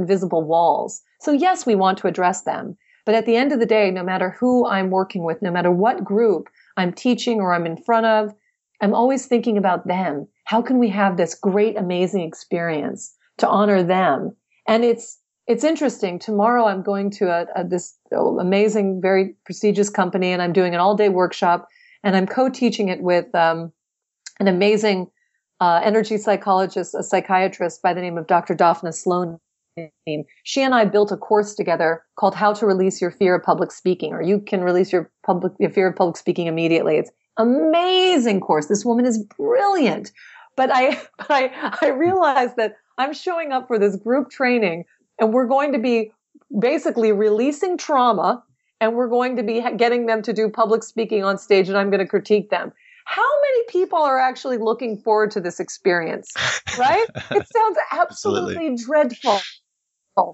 [0.00, 1.02] invisible walls.
[1.20, 2.76] So yes, we want to address them.
[3.06, 5.70] But at the end of the day, no matter who I'm working with, no matter
[5.70, 8.34] what group I'm teaching or I'm in front of,
[8.80, 10.26] I'm always thinking about them.
[10.44, 14.36] How can we have this great, amazing experience to honor them?
[14.66, 16.18] And it's, it's interesting.
[16.18, 20.80] Tomorrow I'm going to a, a, this amazing, very prestigious company and I'm doing an
[20.80, 21.68] all day workshop
[22.02, 23.72] and I'm co-teaching it with, um,
[24.38, 25.10] an amazing,
[25.60, 28.54] uh, energy psychologist, a psychiatrist by the name of Dr.
[28.54, 29.38] Daphna Slonim
[30.44, 33.72] she and I built a course together called How to Release Your Fear of Public
[33.72, 36.96] Speaking, or you can release your public, your fear of public speaking immediately.
[36.96, 38.66] It's amazing course.
[38.66, 40.12] This woman is brilliant.
[40.56, 44.84] But I, but I, I realized that I'm showing up for this group training
[45.18, 46.12] and we're going to be
[46.58, 48.42] basically releasing trauma
[48.80, 51.90] and we're going to be getting them to do public speaking on stage and I'm
[51.90, 52.72] going to critique them
[53.10, 56.30] how many people are actually looking forward to this experience?
[56.78, 57.06] Right?
[57.32, 58.76] it sounds absolutely, absolutely.
[58.76, 59.40] dreadful.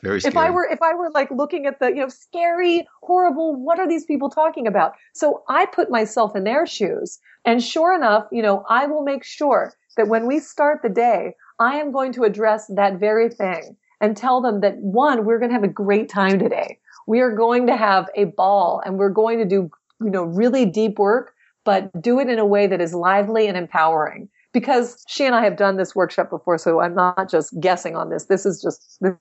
[0.02, 0.32] Very scary.
[0.32, 3.78] If I were, if I were like looking at the, you know, scary, horrible, what
[3.78, 4.92] are these people talking about?
[5.14, 7.18] So I put myself in their shoes.
[7.44, 11.34] And sure enough, you know, I will make sure that when we start the day,
[11.58, 15.50] I am going to address that very thing and tell them that one, we're going
[15.50, 16.78] to have a great time today.
[17.06, 19.70] We are going to have a ball and we're going to do,
[20.00, 21.32] you know, really deep work
[21.66, 24.30] but do it in a way that is lively and empowering.
[24.52, 28.08] Because she and I have done this workshop before, so I'm not just guessing on
[28.08, 28.24] this.
[28.24, 29.12] This is just, this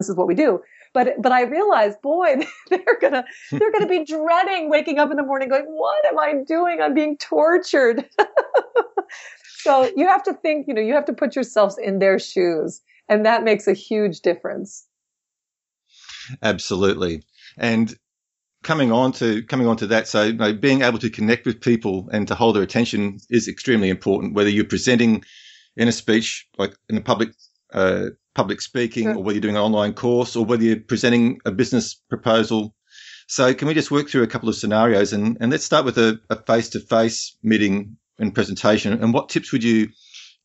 [0.00, 0.60] is what we do.
[0.94, 2.36] But, but I realized, boy,
[2.70, 6.34] they're gonna, they're gonna be dreading waking up in the morning going, what am I
[6.46, 6.80] doing?
[6.80, 8.04] I'm being tortured.
[9.58, 12.80] so you have to think, you know, you have to put yourselves in their shoes.
[13.08, 14.86] And that makes a huge difference.
[16.42, 17.22] Absolutely.
[17.58, 17.94] And
[18.62, 21.60] coming on to coming on to that, so you know, being able to connect with
[21.60, 24.34] people and to hold their attention is extremely important.
[24.34, 25.24] Whether you're presenting
[25.76, 27.30] in a speech, like in a public
[27.72, 29.14] uh, public speaking, sure.
[29.14, 32.74] or whether you're doing an online course, or whether you're presenting a business proposal.
[33.28, 35.96] So, can we just work through a couple of scenarios and, and let's start with
[35.96, 38.92] a face to face meeting and presentation.
[39.02, 39.88] And what tips would you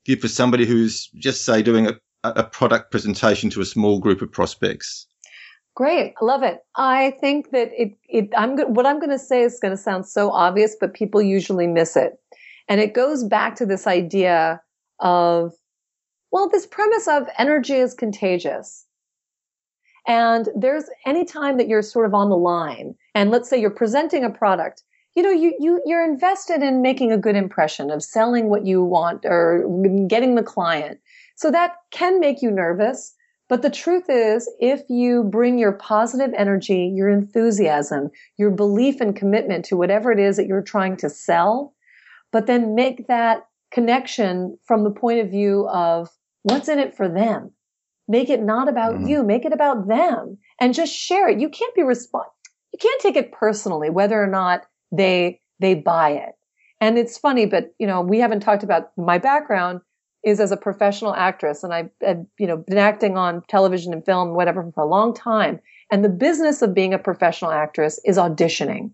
[0.05, 4.21] give for somebody who's just say doing a, a product presentation to a small group
[4.21, 5.07] of prospects?
[5.75, 6.13] Great.
[6.19, 6.59] I love it.
[6.75, 10.07] I think that it, it, I'm, what I'm going to say is going to sound
[10.07, 12.13] so obvious, but people usually miss it.
[12.67, 14.59] And it goes back to this idea
[14.99, 15.53] of,
[16.31, 18.85] well, this premise of energy is contagious.
[20.07, 23.69] And there's any time that you're sort of on the line and let's say you're
[23.69, 24.83] presenting a product,
[25.15, 28.83] you know, you, you, you're invested in making a good impression of selling what you
[28.83, 29.67] want or
[30.07, 30.99] getting the client.
[31.35, 33.15] So that can make you nervous.
[33.49, 39.15] But the truth is, if you bring your positive energy, your enthusiasm, your belief and
[39.15, 41.73] commitment to whatever it is that you're trying to sell,
[42.31, 46.09] but then make that connection from the point of view of
[46.43, 47.51] what's in it for them.
[48.07, 49.07] Make it not about mm-hmm.
[49.07, 51.39] you, make it about them and just share it.
[51.39, 52.25] You can't be respond,
[52.73, 56.33] you can't take it personally whether or not they, they buy it.
[56.79, 59.81] And it's funny, but you know, we haven't talked about my background
[60.23, 61.89] is as a professional actress and I've,
[62.37, 65.59] you know, been acting on television and film, whatever, for a long time.
[65.91, 68.91] And the business of being a professional actress is auditioning.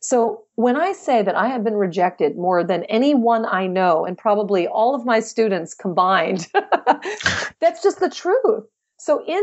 [0.00, 4.16] So when I say that I have been rejected more than anyone I know and
[4.16, 6.48] probably all of my students combined,
[7.60, 8.64] that's just the truth.
[8.98, 9.42] So in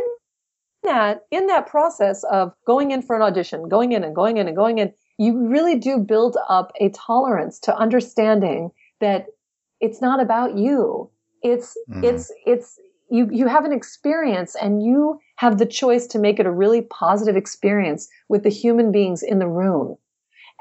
[0.83, 4.47] that, in that process of going in for an audition, going in and going in
[4.47, 9.27] and going in, you really do build up a tolerance to understanding that
[9.79, 11.09] it's not about you.
[11.41, 12.03] It's, mm.
[12.03, 16.45] it's, it's, you, you have an experience and you have the choice to make it
[16.45, 19.97] a really positive experience with the human beings in the room.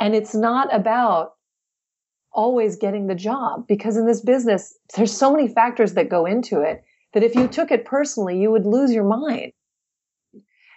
[0.01, 1.35] And it's not about
[2.33, 6.61] always getting the job because in this business, there's so many factors that go into
[6.61, 9.53] it that if you took it personally, you would lose your mind.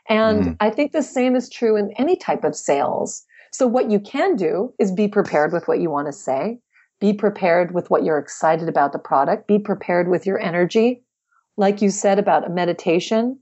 [0.09, 0.57] And mm.
[0.59, 3.25] I think the same is true in any type of sales.
[3.51, 6.59] So what you can do is be prepared with what you want to say.
[6.99, 9.47] Be prepared with what you're excited about the product.
[9.47, 11.03] Be prepared with your energy.
[11.57, 13.39] Like you said about a meditation,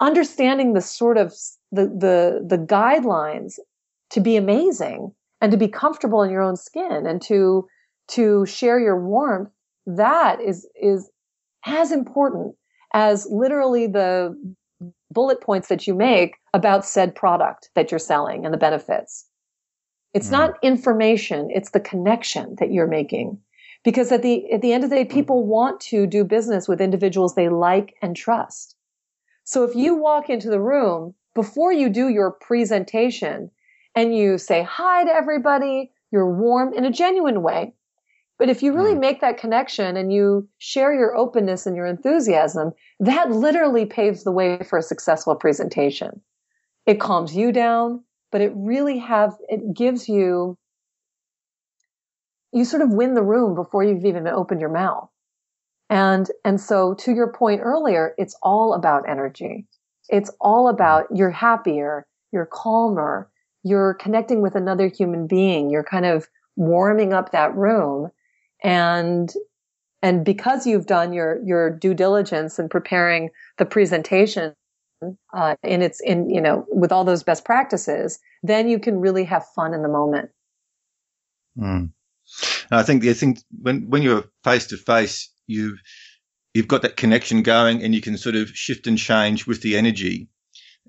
[0.00, 1.32] understanding the sort of
[1.70, 3.58] the, the, the guidelines
[4.10, 7.66] to be amazing and to be comfortable in your own skin and to,
[8.08, 9.50] to share your warmth.
[9.86, 11.10] That is, is
[11.64, 12.54] as important
[12.92, 14.36] as literally the
[15.10, 19.26] bullet points that you make about said product that you're selling and the benefits.
[20.14, 20.32] It's mm.
[20.32, 21.48] not information.
[21.50, 23.38] It's the connection that you're making.
[23.82, 26.80] Because at the, at the end of the day, people want to do business with
[26.80, 28.76] individuals they like and trust.
[29.44, 33.50] So if you walk into the room before you do your presentation
[33.94, 37.74] and you say hi to everybody, you're warm in a genuine way.
[38.38, 39.00] But if you really mm.
[39.00, 44.32] make that connection and you share your openness and your enthusiasm, that literally paves the
[44.32, 46.22] way for a successful presentation.
[46.86, 50.56] It calms you down, but it really have, it gives you,
[52.52, 55.10] you sort of win the room before you've even opened your mouth.
[55.90, 59.66] And, and so to your point earlier, it's all about energy.
[60.08, 63.30] It's all about you're happier, you're calmer,
[63.62, 65.70] you're connecting with another human being.
[65.70, 68.10] You're kind of warming up that room.
[68.62, 69.32] And,
[70.02, 74.54] and because you've done your, your due diligence in preparing the presentation,
[75.32, 79.24] uh, in its, in, you know, with all those best practices, then you can really
[79.24, 80.30] have fun in the moment.
[81.58, 81.90] Mm.
[82.70, 85.80] I think the thing when, when you're face to face, you've
[86.54, 89.76] you've got that connection going and you can sort of shift and change with the
[89.76, 90.28] energy.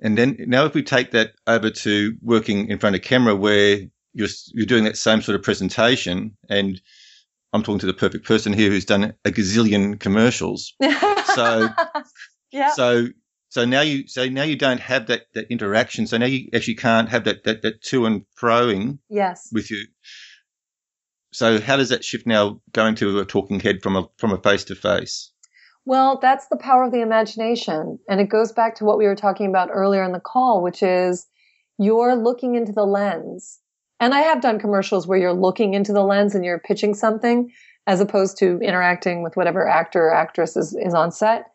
[0.02, 3.80] And then now if we take that over to working in front of camera where
[4.14, 6.82] you're, you're doing that same sort of presentation and
[7.54, 10.74] I'm talking to the perfect person here who's done a gazillion commercials.
[11.36, 11.70] So,
[12.52, 12.72] yeah.
[12.72, 13.08] So,
[13.48, 16.06] so now you, so now you don't have that, that interaction.
[16.06, 19.00] So now you actually can't have that, that, that to and froing.
[19.10, 19.48] Yes.
[19.54, 19.86] With you.
[21.32, 24.42] So how does that shift now going to a talking head from a, from a
[24.42, 25.32] face to face?
[25.86, 28.00] Well, that's the power of the imagination.
[28.08, 30.84] And it goes back to what we were talking about earlier in the call, which
[30.84, 31.28] is
[31.78, 33.60] you're looking into the lens.
[34.00, 37.52] And I have done commercials where you're looking into the lens and you're pitching something
[37.88, 41.46] as opposed to interacting with whatever actor or actress is, is on set.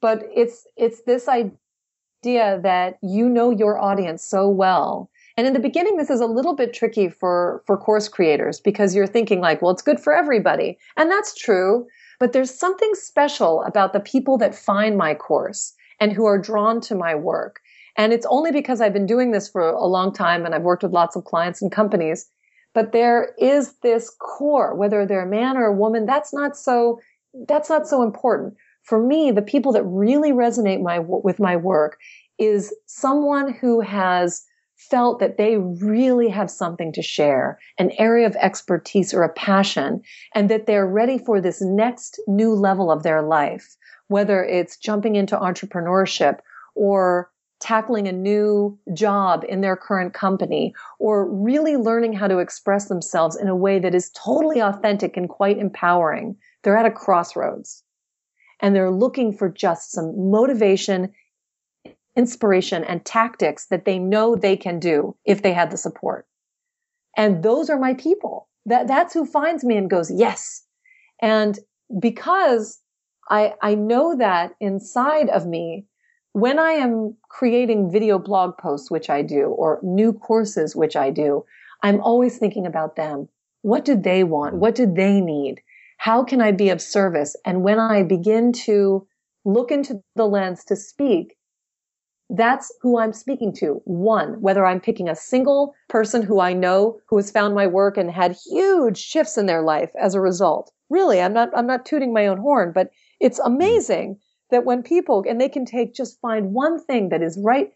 [0.00, 5.10] But it's, it's this idea that you know your audience so well.
[5.36, 8.94] And in the beginning, this is a little bit tricky for, for course creators because
[8.94, 10.78] you're thinking like, well, it's good for everybody.
[10.96, 11.86] And that's true.
[12.22, 16.80] But there's something special about the people that find my course and who are drawn
[16.82, 17.58] to my work.
[17.96, 20.84] And it's only because I've been doing this for a long time and I've worked
[20.84, 22.30] with lots of clients and companies.
[22.74, 27.00] But there is this core, whether they're a man or a woman, that's not so,
[27.48, 28.54] that's not so important.
[28.84, 31.98] For me, the people that really resonate my, with my work
[32.38, 34.44] is someone who has
[34.90, 40.02] felt that they really have something to share, an area of expertise or a passion,
[40.34, 43.76] and that they're ready for this next new level of their life,
[44.08, 46.38] whether it's jumping into entrepreneurship
[46.74, 52.88] or tackling a new job in their current company or really learning how to express
[52.88, 56.36] themselves in a way that is totally authentic and quite empowering.
[56.62, 57.84] They're at a crossroads
[58.60, 61.12] and they're looking for just some motivation
[62.16, 66.26] inspiration and tactics that they know they can do if they had the support.
[67.16, 68.48] And those are my people.
[68.66, 70.64] That, that's who finds me and goes, yes.
[71.20, 71.58] And
[71.98, 72.80] because
[73.30, 75.86] I, I know that inside of me,
[76.32, 81.10] when I am creating video blog posts, which I do, or new courses, which I
[81.10, 81.44] do,
[81.82, 83.28] I'm always thinking about them.
[83.62, 84.54] What do they want?
[84.56, 85.60] What do they need?
[85.98, 87.36] How can I be of service?
[87.44, 89.06] And when I begin to
[89.44, 91.36] look into the lens to speak,
[92.34, 93.82] that's who I'm speaking to.
[93.84, 97.98] One, whether I'm picking a single person who I know who has found my work
[97.98, 100.72] and had huge shifts in their life as a result.
[100.88, 102.88] Really, I'm not, I'm not tooting my own horn, but
[103.20, 103.52] it's hmm.
[103.52, 104.18] amazing
[104.50, 107.70] that when people, and they can take, just find one thing that is right,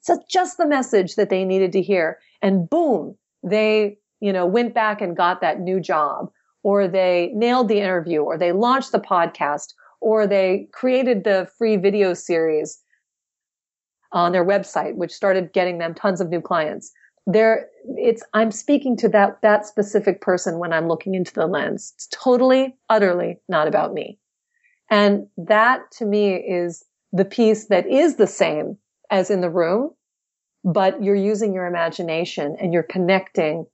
[0.00, 4.74] so just the message that they needed to hear, and boom, they, you know, went
[4.74, 6.30] back and got that new job
[6.62, 11.76] or they nailed the interview or they launched the podcast or they created the free
[11.76, 12.80] video series
[14.12, 16.92] on their website, which started getting them tons of new clients.
[17.26, 21.92] There, it's, I'm speaking to that, that specific person when I'm looking into the lens.
[21.96, 24.18] It's totally, utterly not about me.
[24.90, 28.78] And that to me is the piece that is the same
[29.10, 29.90] as in the room,
[30.64, 33.66] but you're using your imagination and you're connecting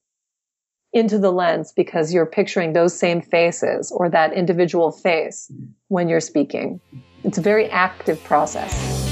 [0.92, 5.50] into the lens because you're picturing those same faces or that individual face
[5.88, 6.80] when you're speaking.
[7.24, 9.03] It's a very active process.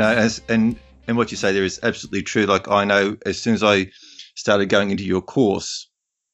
[0.00, 2.46] Now, as, and and what you say there is absolutely true.
[2.46, 3.88] Like I know, as soon as I
[4.34, 5.90] started going into your course,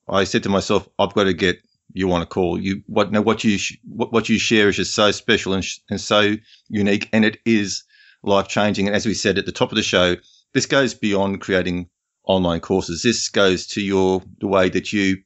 [0.08, 1.56] I said to myself, I've got to get
[1.92, 2.60] you on a call.
[2.60, 3.22] You what now?
[3.22, 6.36] What you what, what you share is just so special and, and so
[6.68, 7.82] unique, and it is
[8.22, 8.86] life changing.
[8.86, 10.14] And as we said at the top of the show,
[10.54, 11.88] this goes beyond creating
[12.22, 13.02] online courses.
[13.02, 15.16] This goes to your the way that you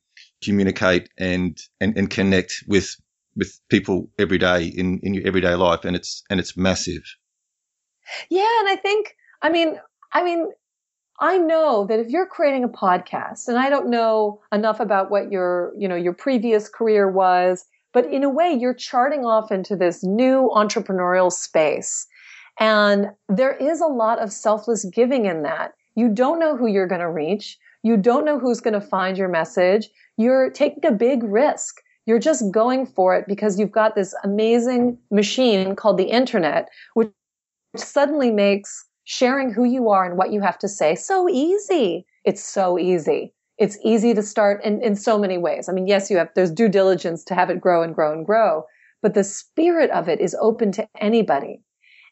[0.43, 2.97] communicate and and, and connect with
[3.37, 7.03] with people every day in in your everyday life, and it's and it's massive.
[8.29, 9.79] Yeah, and I think I mean
[10.13, 10.51] I mean
[11.21, 15.31] I know that if you're creating a podcast, and I don't know enough about what
[15.31, 19.77] your you know your previous career was, but in a way you're charting off into
[19.77, 22.07] this new entrepreneurial space.
[22.59, 25.73] And there is a lot of selfless giving in that.
[25.95, 27.59] You don't know who you're going to reach.
[27.83, 29.89] You don't know who's going to find your message.
[30.17, 31.77] You're taking a big risk.
[32.07, 37.11] You're just going for it because you've got this amazing machine called the internet, which
[37.77, 42.07] suddenly makes sharing who you are and what you have to say so easy.
[42.25, 43.33] It's so easy.
[43.59, 45.69] It's easy to start in, in so many ways.
[45.69, 48.25] I mean, yes, you have, there's due diligence to have it grow and grow and
[48.25, 48.65] grow,
[49.03, 51.61] but the spirit of it is open to anybody.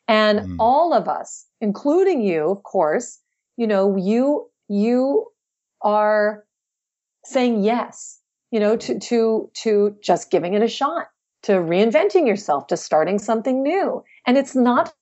[0.08, 0.56] And mm.
[0.58, 3.20] all of us, including you, of course,
[3.56, 5.26] you know, you, you
[5.82, 6.44] are
[7.24, 11.06] saying yes, you know, to, to, to just giving it a shot,
[11.42, 14.02] to reinventing yourself, to starting something new.
[14.26, 14.92] And it's not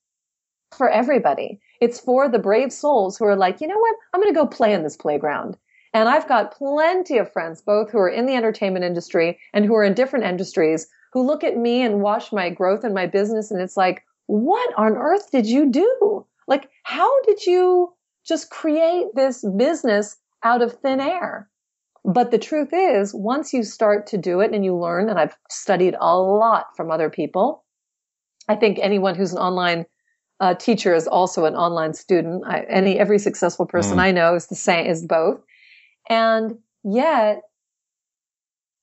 [0.77, 1.61] for everybody.
[1.81, 3.97] It's for the brave souls who are like, you know what?
[4.13, 5.57] I'm going to go play in this playground.
[5.93, 9.75] And I've got plenty of friends, both who are in the entertainment industry and who
[9.75, 13.51] are in different industries, who look at me and watch my growth in my business.
[13.51, 16.27] And it's like, what on earth did you do?
[16.47, 17.95] Like, how did you
[18.27, 21.49] just create this business out of thin air.
[22.05, 25.37] But the truth is, once you start to do it and you learn, and I've
[25.51, 27.65] studied a lot from other people,
[28.49, 29.87] I think anyone who's an online
[30.41, 32.45] uh, teacher is also an online student.
[32.47, 34.03] I, any every successful person mm.
[34.03, 35.41] I know is the same is both,
[36.09, 37.43] and yet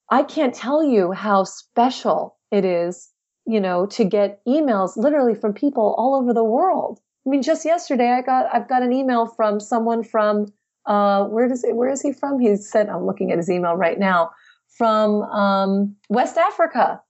[0.09, 3.09] I can't tell you how special it is,
[3.45, 7.63] you know, to get emails literally from people all over the world I mean, just
[7.65, 10.47] yesterday I got I've got an email from someone from
[10.85, 12.39] uh, where does it, where is he from?
[12.39, 14.31] He said I'm looking at his email right now
[14.77, 17.01] from um, West Africa,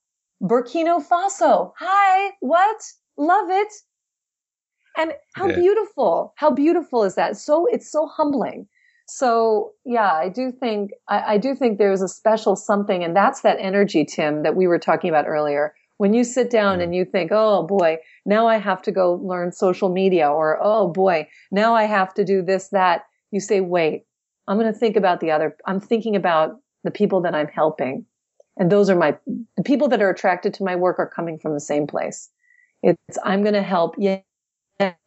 [0.41, 1.73] Burkina Faso.
[1.79, 2.83] Hi, what?
[3.17, 3.73] Love it.
[4.97, 5.55] And how yeah.
[5.55, 7.37] beautiful, how beautiful is that?
[7.37, 8.67] So it's so humbling.
[9.07, 13.41] So yeah, I do think I, I do think there's a special something, and that's
[13.41, 17.05] that energy, Tim, that we were talking about earlier when you sit down and you
[17.05, 21.75] think, oh boy, now I have to go learn social media or oh boy, now
[21.75, 24.05] I have to do this, that, you say, wait,
[24.47, 28.05] I'm going to think about the other, I'm thinking about the people that I'm helping.
[28.57, 29.17] And those are my,
[29.55, 32.29] the people that are attracted to my work are coming from the same place.
[32.81, 33.95] It's, I'm going to help,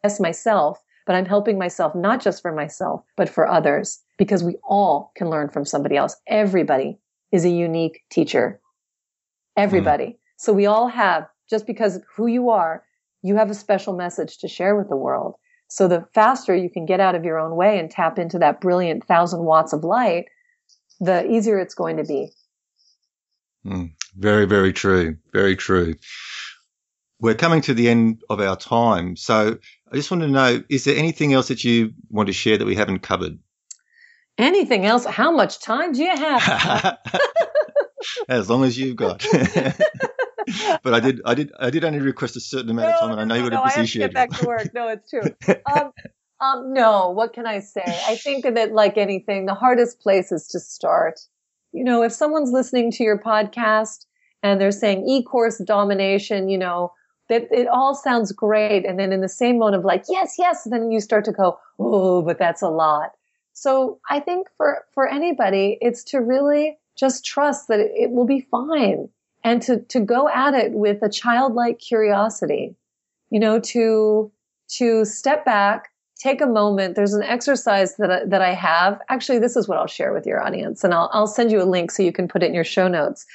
[0.03, 4.55] yes, myself, but I'm helping myself not just for myself, but for others because we
[4.67, 6.15] all can learn from somebody else.
[6.27, 6.97] Everybody
[7.31, 8.59] is a unique teacher.
[9.55, 10.05] Everybody.
[10.05, 10.17] Mm.
[10.37, 12.83] So we all have, just because who you are,
[13.23, 15.35] you have a special message to share with the world.
[15.69, 18.61] So the faster you can get out of your own way and tap into that
[18.61, 20.25] brilliant thousand watts of light,
[20.99, 22.31] the easier it's going to be.
[23.65, 25.17] Mm, very, very true.
[25.33, 25.95] Very true.
[27.19, 29.15] We're coming to the end of our time.
[29.15, 29.57] So
[29.91, 32.65] I just want to know, is there anything else that you want to share that
[32.65, 33.39] we haven't covered?
[34.37, 35.05] Anything else?
[35.05, 36.97] How much time do you have?
[38.29, 39.25] as long as you've got.
[40.83, 43.11] but I did, I did, I did only request a certain amount no, of time,
[43.11, 44.07] and I know no, you got no, a busy schedule.
[44.07, 44.73] To get back to work.
[44.73, 45.55] No, it's true.
[45.71, 45.91] Um,
[46.39, 47.83] um, no, what can I say?
[47.83, 51.19] I think that, like anything, the hardest place is to start.
[51.71, 54.05] You know, if someone's listening to your podcast
[54.43, 56.91] and they're saying e-course domination, you know,
[57.29, 60.63] that it all sounds great, and then in the same moment of like, yes, yes,
[60.65, 63.11] then you start to go, oh, but that's a lot.
[63.53, 68.47] So I think for for anybody, it's to really just trust that it will be
[68.51, 69.09] fine
[69.43, 72.75] and to, to go at it with a childlike curiosity,
[73.29, 74.31] you know, to,
[74.67, 76.95] to step back, take a moment.
[76.95, 78.99] There's an exercise that I, that I have.
[79.09, 81.65] Actually, this is what I'll share with your audience, and I'll I'll send you a
[81.65, 83.25] link so you can put it in your show notes.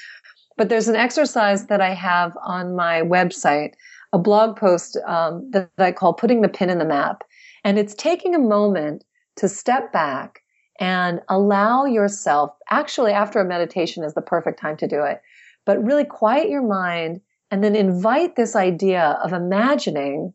[0.57, 3.73] But there's an exercise that I have on my website,
[4.13, 7.25] a blog post um, that, that I call "Putting the Pin in the Map,"
[7.65, 9.05] and it's taking a moment
[9.37, 10.43] to step back
[10.81, 12.55] and allow yourself.
[12.71, 15.23] Actually, after a meditation is the perfect time to do it,
[15.65, 20.33] but really quiet your mind and then invite this idea of imagining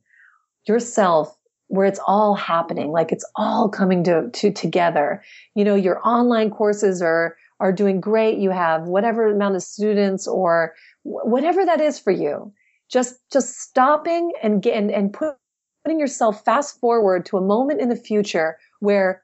[0.67, 1.35] yourself
[1.67, 5.21] where it's all happening, like it's all coming to, to together.
[5.55, 8.37] You know, your online courses are, are doing great.
[8.37, 12.53] You have whatever amount of students or whatever that is for you.
[12.89, 15.35] Just, just stopping and get, and, and put,
[15.83, 19.23] putting yourself fast forward to a moment in the future where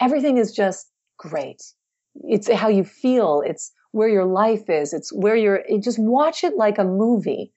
[0.00, 1.62] everything is just great.
[2.24, 3.42] It's how you feel.
[3.44, 4.92] It's where your life is.
[4.92, 7.52] It's where you're, just watch it like a movie.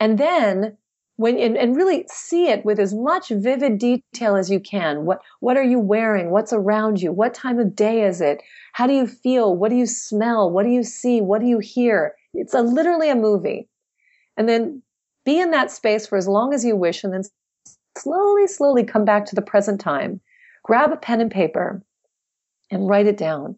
[0.00, 0.76] And then
[1.18, 5.04] when and, and, really see it with as much vivid detail as you can.
[5.04, 6.30] What what are you wearing?
[6.30, 7.10] What's around you?
[7.10, 8.40] What time of day is it?
[8.72, 9.56] How do you feel?
[9.56, 10.48] What do you smell?
[10.48, 11.20] What do you see?
[11.20, 12.14] What do you hear?
[12.34, 13.68] It's a, literally a movie.
[14.36, 14.80] And then
[15.24, 17.24] be in that space for as long as you wish and then
[17.96, 20.20] slowly, slowly come back to the present time.
[20.62, 21.82] Grab a pen and paper
[22.70, 23.56] and write it down.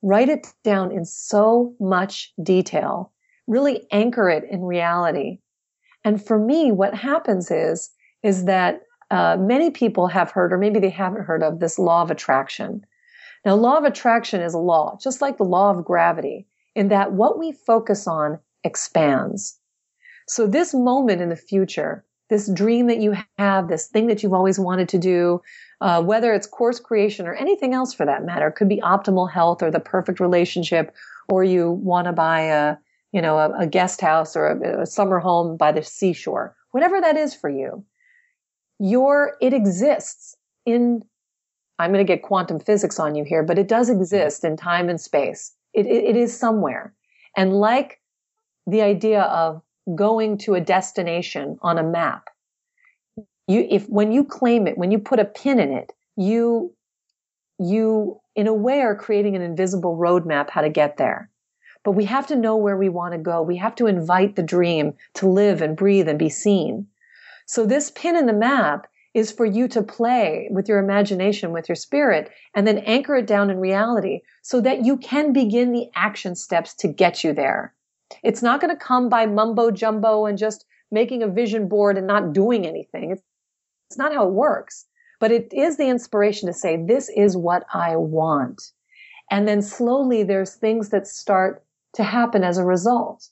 [0.00, 3.12] Write it down in so much detail.
[3.48, 5.40] Really anchor it in reality
[6.04, 7.90] and for me, what happens is,
[8.22, 12.02] is that uh, many people have heard, or maybe they haven't heard of this law
[12.02, 12.84] of attraction.
[13.44, 17.12] Now, law of attraction is a law, just like the law of gravity, in that
[17.12, 19.58] what we focus on expands.
[20.28, 24.32] So this moment in the future, this dream that you have, this thing that you've
[24.32, 25.40] always wanted to do,
[25.80, 29.62] uh, whether it's course creation or anything else for that matter, could be optimal health
[29.62, 30.94] or the perfect relationship,
[31.28, 32.76] or you want to buy a,
[33.12, 37.00] you know, a, a guest house or a, a summer home by the seashore, whatever
[37.00, 37.84] that is for you,
[38.78, 41.02] your, it exists in,
[41.78, 44.88] I'm going to get quantum physics on you here, but it does exist in time
[44.88, 45.54] and space.
[45.74, 46.94] It, it, it is somewhere.
[47.36, 48.00] And like
[48.66, 49.62] the idea of
[49.94, 52.28] going to a destination on a map,
[53.48, 56.72] you, if, when you claim it, when you put a pin in it, you,
[57.58, 61.30] you, in a way, are creating an invisible roadmap how to get there.
[61.82, 63.40] But we have to know where we want to go.
[63.40, 66.86] We have to invite the dream to live and breathe and be seen.
[67.46, 71.68] So this pin in the map is for you to play with your imagination, with
[71.68, 75.88] your spirit, and then anchor it down in reality so that you can begin the
[75.96, 77.74] action steps to get you there.
[78.22, 82.06] It's not going to come by mumbo jumbo and just making a vision board and
[82.06, 83.12] not doing anything.
[83.12, 83.22] It's,
[83.88, 84.86] it's not how it works,
[85.18, 88.62] but it is the inspiration to say, this is what I want.
[89.30, 91.64] And then slowly there's things that start
[91.94, 93.28] to happen as a result.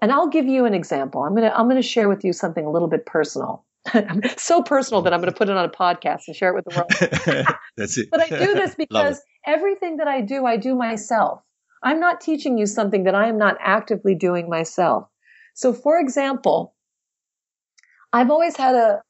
[0.00, 1.22] And I'll give you an example.
[1.22, 3.64] I'm going to, I'm going to share with you something a little bit personal.
[4.36, 6.64] so personal that I'm going to put it on a podcast and share it with
[6.64, 7.46] the world.
[7.76, 8.08] That's it.
[8.10, 11.42] but I do this because everything that I do, I do myself.
[11.82, 15.08] I'm not teaching you something that I am not actively doing myself.
[15.54, 16.74] So for example,
[18.12, 19.02] I've always had a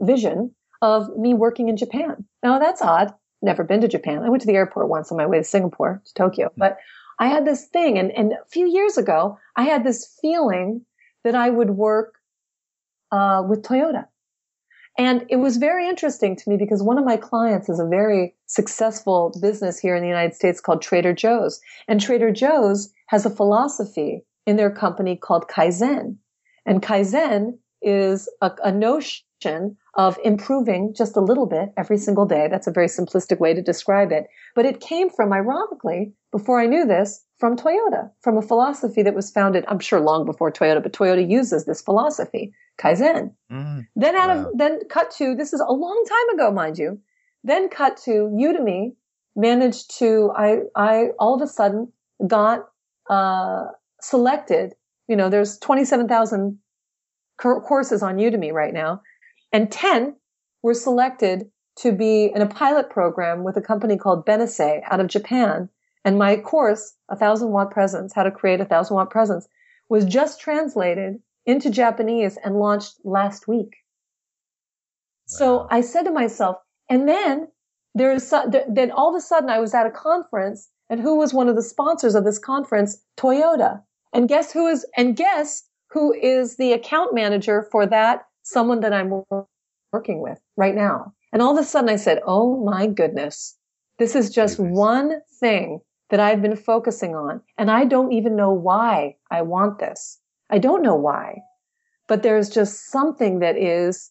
[0.00, 2.24] vision of me working in Japan.
[2.42, 3.12] Now that's odd.
[3.42, 4.22] Never been to Japan.
[4.22, 6.58] I went to the airport once on my way to Singapore, to Tokyo, hmm.
[6.58, 6.78] but
[7.18, 10.84] I had this thing and, and a few years ago, I had this feeling
[11.24, 12.14] that I would work,
[13.10, 14.06] uh, with Toyota.
[14.98, 18.34] And it was very interesting to me because one of my clients is a very
[18.46, 21.60] successful business here in the United States called Trader Joe's.
[21.88, 26.16] And Trader Joe's has a philosophy in their company called Kaizen.
[26.66, 32.48] And Kaizen is a, a notion of improving just a little bit every single day.
[32.50, 34.26] That's a very simplistic way to describe it.
[34.54, 39.14] But it came from, ironically, before I knew this, from Toyota, from a philosophy that
[39.14, 43.34] was founded, I'm sure long before Toyota, but Toyota uses this philosophy, Kaizen.
[43.50, 44.44] Mm, then out wow.
[44.44, 46.98] of, then cut to, this is a long time ago, mind you,
[47.44, 48.94] then cut to Udemy,
[49.36, 51.92] managed to, I, I all of a sudden
[52.26, 52.60] got,
[53.10, 53.64] uh,
[54.00, 54.74] selected,
[55.08, 56.58] you know, there's 27,000
[57.36, 59.02] courses on Udemy right now
[59.52, 60.16] and 10
[60.62, 65.06] were selected to be in a pilot program with a company called Benesse out of
[65.06, 65.68] Japan.
[66.04, 69.48] And my course, a thousand watt presence, how to create a thousand watt presence,
[69.88, 73.70] was just translated into Japanese and launched last week.
[73.70, 75.26] Wow.
[75.26, 76.56] So I said to myself,
[76.88, 77.48] and then
[77.94, 78.32] there's,
[78.68, 81.56] then all of a sudden I was at a conference and who was one of
[81.56, 83.02] the sponsors of this conference?
[83.16, 83.82] Toyota.
[84.12, 88.92] And guess who is, and guess who is the account manager for that someone that
[88.92, 89.22] I'm
[89.92, 91.12] working with right now.
[91.32, 93.56] And all of a sudden I said, Oh my goodness,
[93.98, 95.80] this is just one thing
[96.10, 97.40] that I've been focusing on.
[97.56, 100.20] And I don't even know why I want this.
[100.50, 101.40] I don't know why,
[102.06, 104.10] but there's just something that is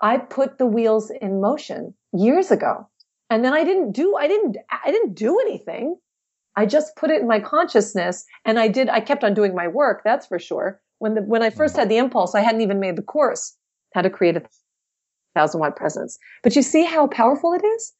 [0.00, 2.88] I put the wheels in motion years ago.
[3.28, 5.96] And then I didn't do, I didn't, I didn't do anything.
[6.56, 9.68] I just put it in my consciousness and I did, I kept on doing my
[9.68, 10.02] work.
[10.04, 10.80] That's for sure.
[10.98, 13.56] When the, when I first had the impulse, I hadn't even made the course
[13.94, 14.42] how to create a
[15.34, 16.18] thousand watt presence.
[16.42, 17.92] But you see how powerful it is?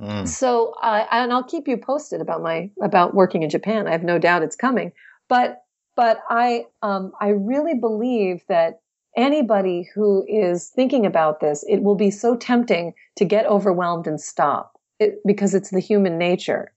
[0.00, 0.26] Mm.
[0.26, 3.86] So, uh, and I'll keep you posted about my, about working in Japan.
[3.86, 4.92] I have no doubt it's coming,
[5.28, 5.62] but,
[5.94, 8.80] but I, um, I really believe that
[9.16, 14.20] anybody who is thinking about this, it will be so tempting to get overwhelmed and
[14.20, 16.72] stop it, because it's the human nature.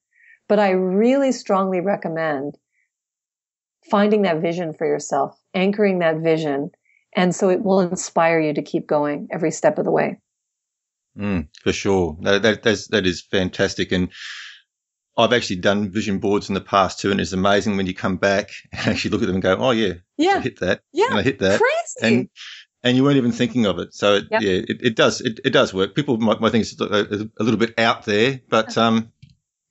[0.48, 2.58] But I really strongly recommend
[3.90, 6.72] finding that vision for yourself, anchoring that vision.
[7.16, 10.20] And so it will inspire you to keep going every step of the way.
[11.18, 12.18] Mm, for sure.
[12.22, 13.92] That, that, that is fantastic.
[13.92, 14.10] And
[15.20, 18.16] I've actually done vision boards in the past too, and it's amazing when you come
[18.16, 21.08] back and actually look at them and go, "Oh yeah, yeah, I hit that, yeah,
[21.10, 22.30] and I hit that, crazy." And
[22.84, 23.94] and you weren't even thinking of it.
[23.94, 24.42] So it, yep.
[24.42, 25.94] yeah, it, it does it, it does work.
[25.94, 29.12] People might, might think it's a, a, little bit out there, but um,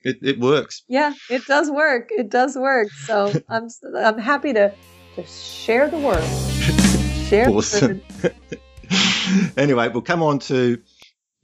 [0.03, 0.83] it, it works.
[0.89, 2.09] Yeah, it does work.
[2.11, 2.91] It does work.
[2.91, 4.75] So I'm I'm happy to
[5.17, 6.58] to share the word.
[7.29, 8.01] Share awesome.
[9.57, 10.81] anyway, we'll come on to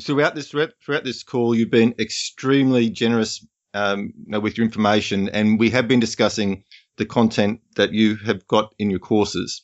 [0.02, 1.54] throughout this throughout this call.
[1.54, 6.64] You've been extremely generous um, with your information, and we have been discussing
[6.96, 9.62] the content that you have got in your courses.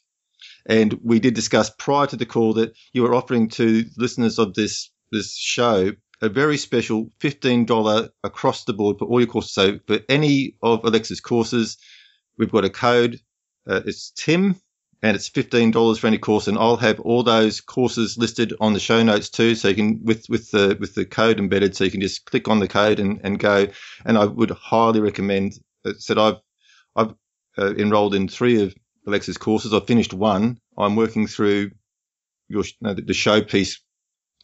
[0.67, 4.55] And we did discuss prior to the call that you are offering to listeners of
[4.55, 5.93] this this show
[6.23, 9.55] a very special $15 across the board for all your courses.
[9.55, 11.79] So for any of Alexa's courses,
[12.37, 13.19] we've got a code.
[13.67, 14.57] Uh, it's Tim
[15.03, 16.47] and it's $15 for any course.
[16.47, 19.55] And I'll have all those courses listed on the show notes too.
[19.55, 21.75] So you can, with, with the, with the code embedded.
[21.75, 23.69] So you can just click on the code and, and go.
[24.05, 26.37] And I would highly recommend that said, I've,
[26.95, 27.15] I've
[27.57, 28.75] uh, enrolled in three of
[29.07, 29.73] Alexa's courses.
[29.73, 30.59] I've finished one.
[30.77, 31.71] I'm working through
[32.49, 33.79] your, no, the showpiece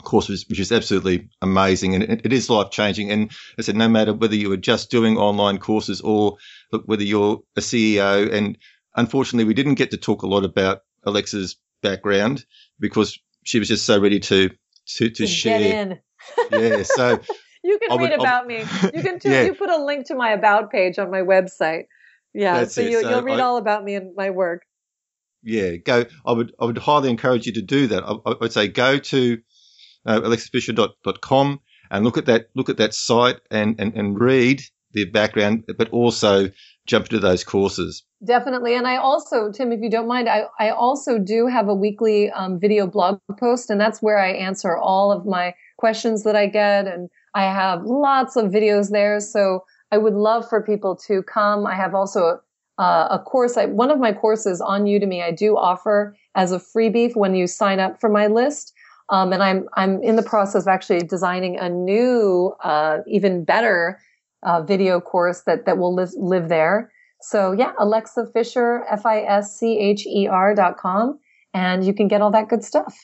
[0.02, 1.94] course, which is absolutely amazing.
[1.94, 3.10] And it, it is life changing.
[3.10, 6.36] And I said, no matter whether you are just doing online courses or
[6.72, 8.56] look, whether you're a CEO and
[8.96, 12.44] unfortunately, we didn't get to talk a lot about Alexa's background
[12.80, 16.00] because she was just so ready to to, to, to share.
[16.50, 17.20] yeah, so
[17.64, 18.64] you can I read would, about I'll, me.
[18.94, 19.42] You can too, yeah.
[19.42, 21.84] you put a link to my about page on my website.
[22.32, 24.62] Yeah, That's so, you, will read I, all about me and my work.
[25.42, 26.04] Yeah, go.
[26.24, 28.04] I would I would highly encourage you to do that.
[28.04, 29.38] I, I would say go to
[30.04, 35.04] uh, alexafischer.com and look at that look at that site and, and, and read the
[35.04, 36.50] background, but also
[36.86, 38.02] jump into those courses.
[38.24, 38.74] Definitely.
[38.74, 42.30] And I also, Tim, if you don't mind, I, I also do have a weekly
[42.30, 46.46] um, video blog post, and that's where I answer all of my questions that I
[46.46, 46.86] get.
[46.86, 49.20] And I have lots of videos there.
[49.20, 51.66] So I would love for people to come.
[51.66, 52.40] I have also
[52.78, 53.56] uh, a course.
[53.56, 57.46] I, one of my courses on Udemy, I do offer as a freebie when you
[57.46, 58.72] sign up for my list.
[59.08, 64.00] Um, and I'm I'm in the process of actually designing a new, uh, even better
[64.46, 66.90] uh, video course that that will live live there.
[67.20, 71.18] So yeah, Alexa Fischer, F I S C H E R dot com,
[71.52, 72.96] and you can get all that good stuff.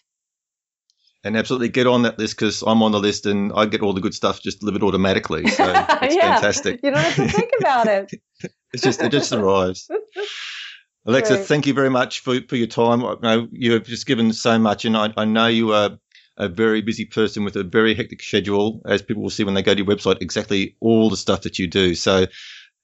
[1.24, 3.92] And absolutely get on that list because I'm on the list and I get all
[3.92, 5.46] the good stuff just delivered automatically.
[5.48, 5.64] So
[6.02, 6.80] it's yeah, fantastic.
[6.82, 8.10] You don't have to think about it.
[8.72, 9.88] it's just it just arrives.
[11.06, 11.46] Alexa, Great.
[11.46, 13.04] thank you very much for, for your time.
[13.04, 15.98] I know you have just given so much, and I, I know you are
[16.36, 19.62] a very busy person with a very hectic schedule, as people will see when they
[19.62, 21.94] go to your website, exactly all the stuff that you do.
[21.94, 22.26] So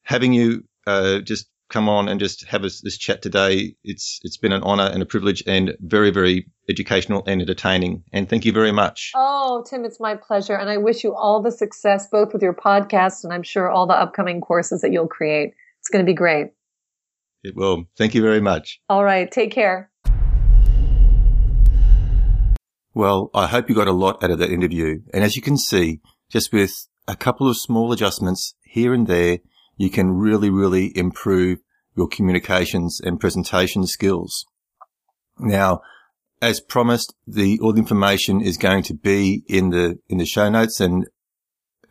[0.03, 4.37] having you uh, just come on and just have us, this chat today, it's it's
[4.37, 8.05] been an honor and a privilege and very, very educational and entertaining.
[8.13, 9.13] And thank you very much.
[9.15, 10.57] Oh, Tim, it's my pleasure.
[10.57, 13.87] And I wish you all the success, both with your podcast and I'm sure all
[13.87, 15.53] the upcoming courses that you'll create.
[15.81, 16.49] It's going to be great.
[17.45, 17.85] It will.
[17.97, 18.81] Thank you very much.
[18.89, 19.31] All right.
[19.31, 19.91] Take care.
[22.99, 25.03] Well, I hope you got a lot out of that interview.
[25.15, 29.39] And as you can see, just with a couple of small adjustments here and there,
[29.77, 31.61] you can really, really improve
[31.97, 34.45] your communications and presentation skills.
[35.39, 35.81] Now,
[36.43, 40.51] as promised, the all the information is going to be in the in the show
[40.51, 41.07] notes, and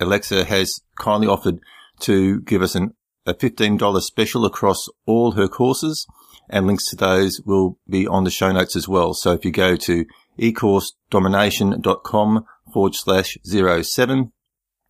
[0.01, 1.59] Alexa has kindly offered
[2.01, 2.95] to give us an
[3.25, 6.05] a $15 special across all her courses
[6.49, 9.13] and links to those will be on the show notes as well.
[9.13, 10.05] So if you go to
[10.39, 14.31] ecoursedomination.com forward slash zero seven,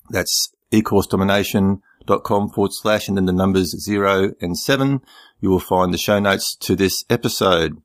[0.09, 5.01] that's ecoursedomination.com forward slash and then the numbers zero and seven,
[5.39, 7.81] you will find the show notes to this episode.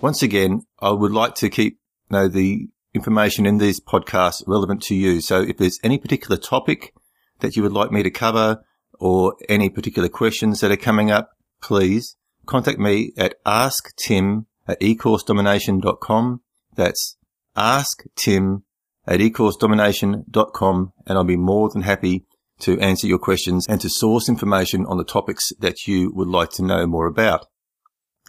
[0.00, 1.78] Once again, I would like to keep
[2.10, 5.20] you know, the information in these podcasts relevant to you.
[5.20, 6.94] So if there's any particular topic
[7.40, 8.62] that you would like me to cover,
[9.00, 11.30] or any particular questions that are coming up,
[11.60, 12.16] please
[12.46, 16.40] contact me at asktim at ecoursedomination.com.
[16.74, 17.16] That's
[17.56, 18.64] ask Tim
[19.06, 22.24] at ecoursedomination.com and I'll be more than happy
[22.60, 26.50] to answer your questions and to source information on the topics that you would like
[26.50, 27.46] to know more about.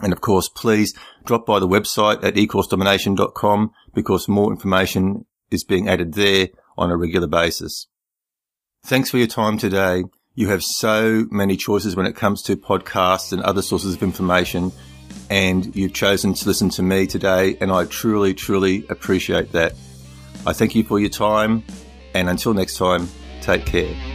[0.01, 5.87] And of course, please drop by the website at ecoursedomination.com because more information is being
[5.87, 7.87] added there on a regular basis.
[8.83, 10.03] Thanks for your time today.
[10.33, 14.73] You have so many choices when it comes to podcasts and other sources of information,
[15.29, 19.73] and you've chosen to listen to me today, and I truly, truly appreciate that.
[20.45, 21.63] I thank you for your time,
[22.13, 23.09] and until next time,
[23.41, 24.14] take care.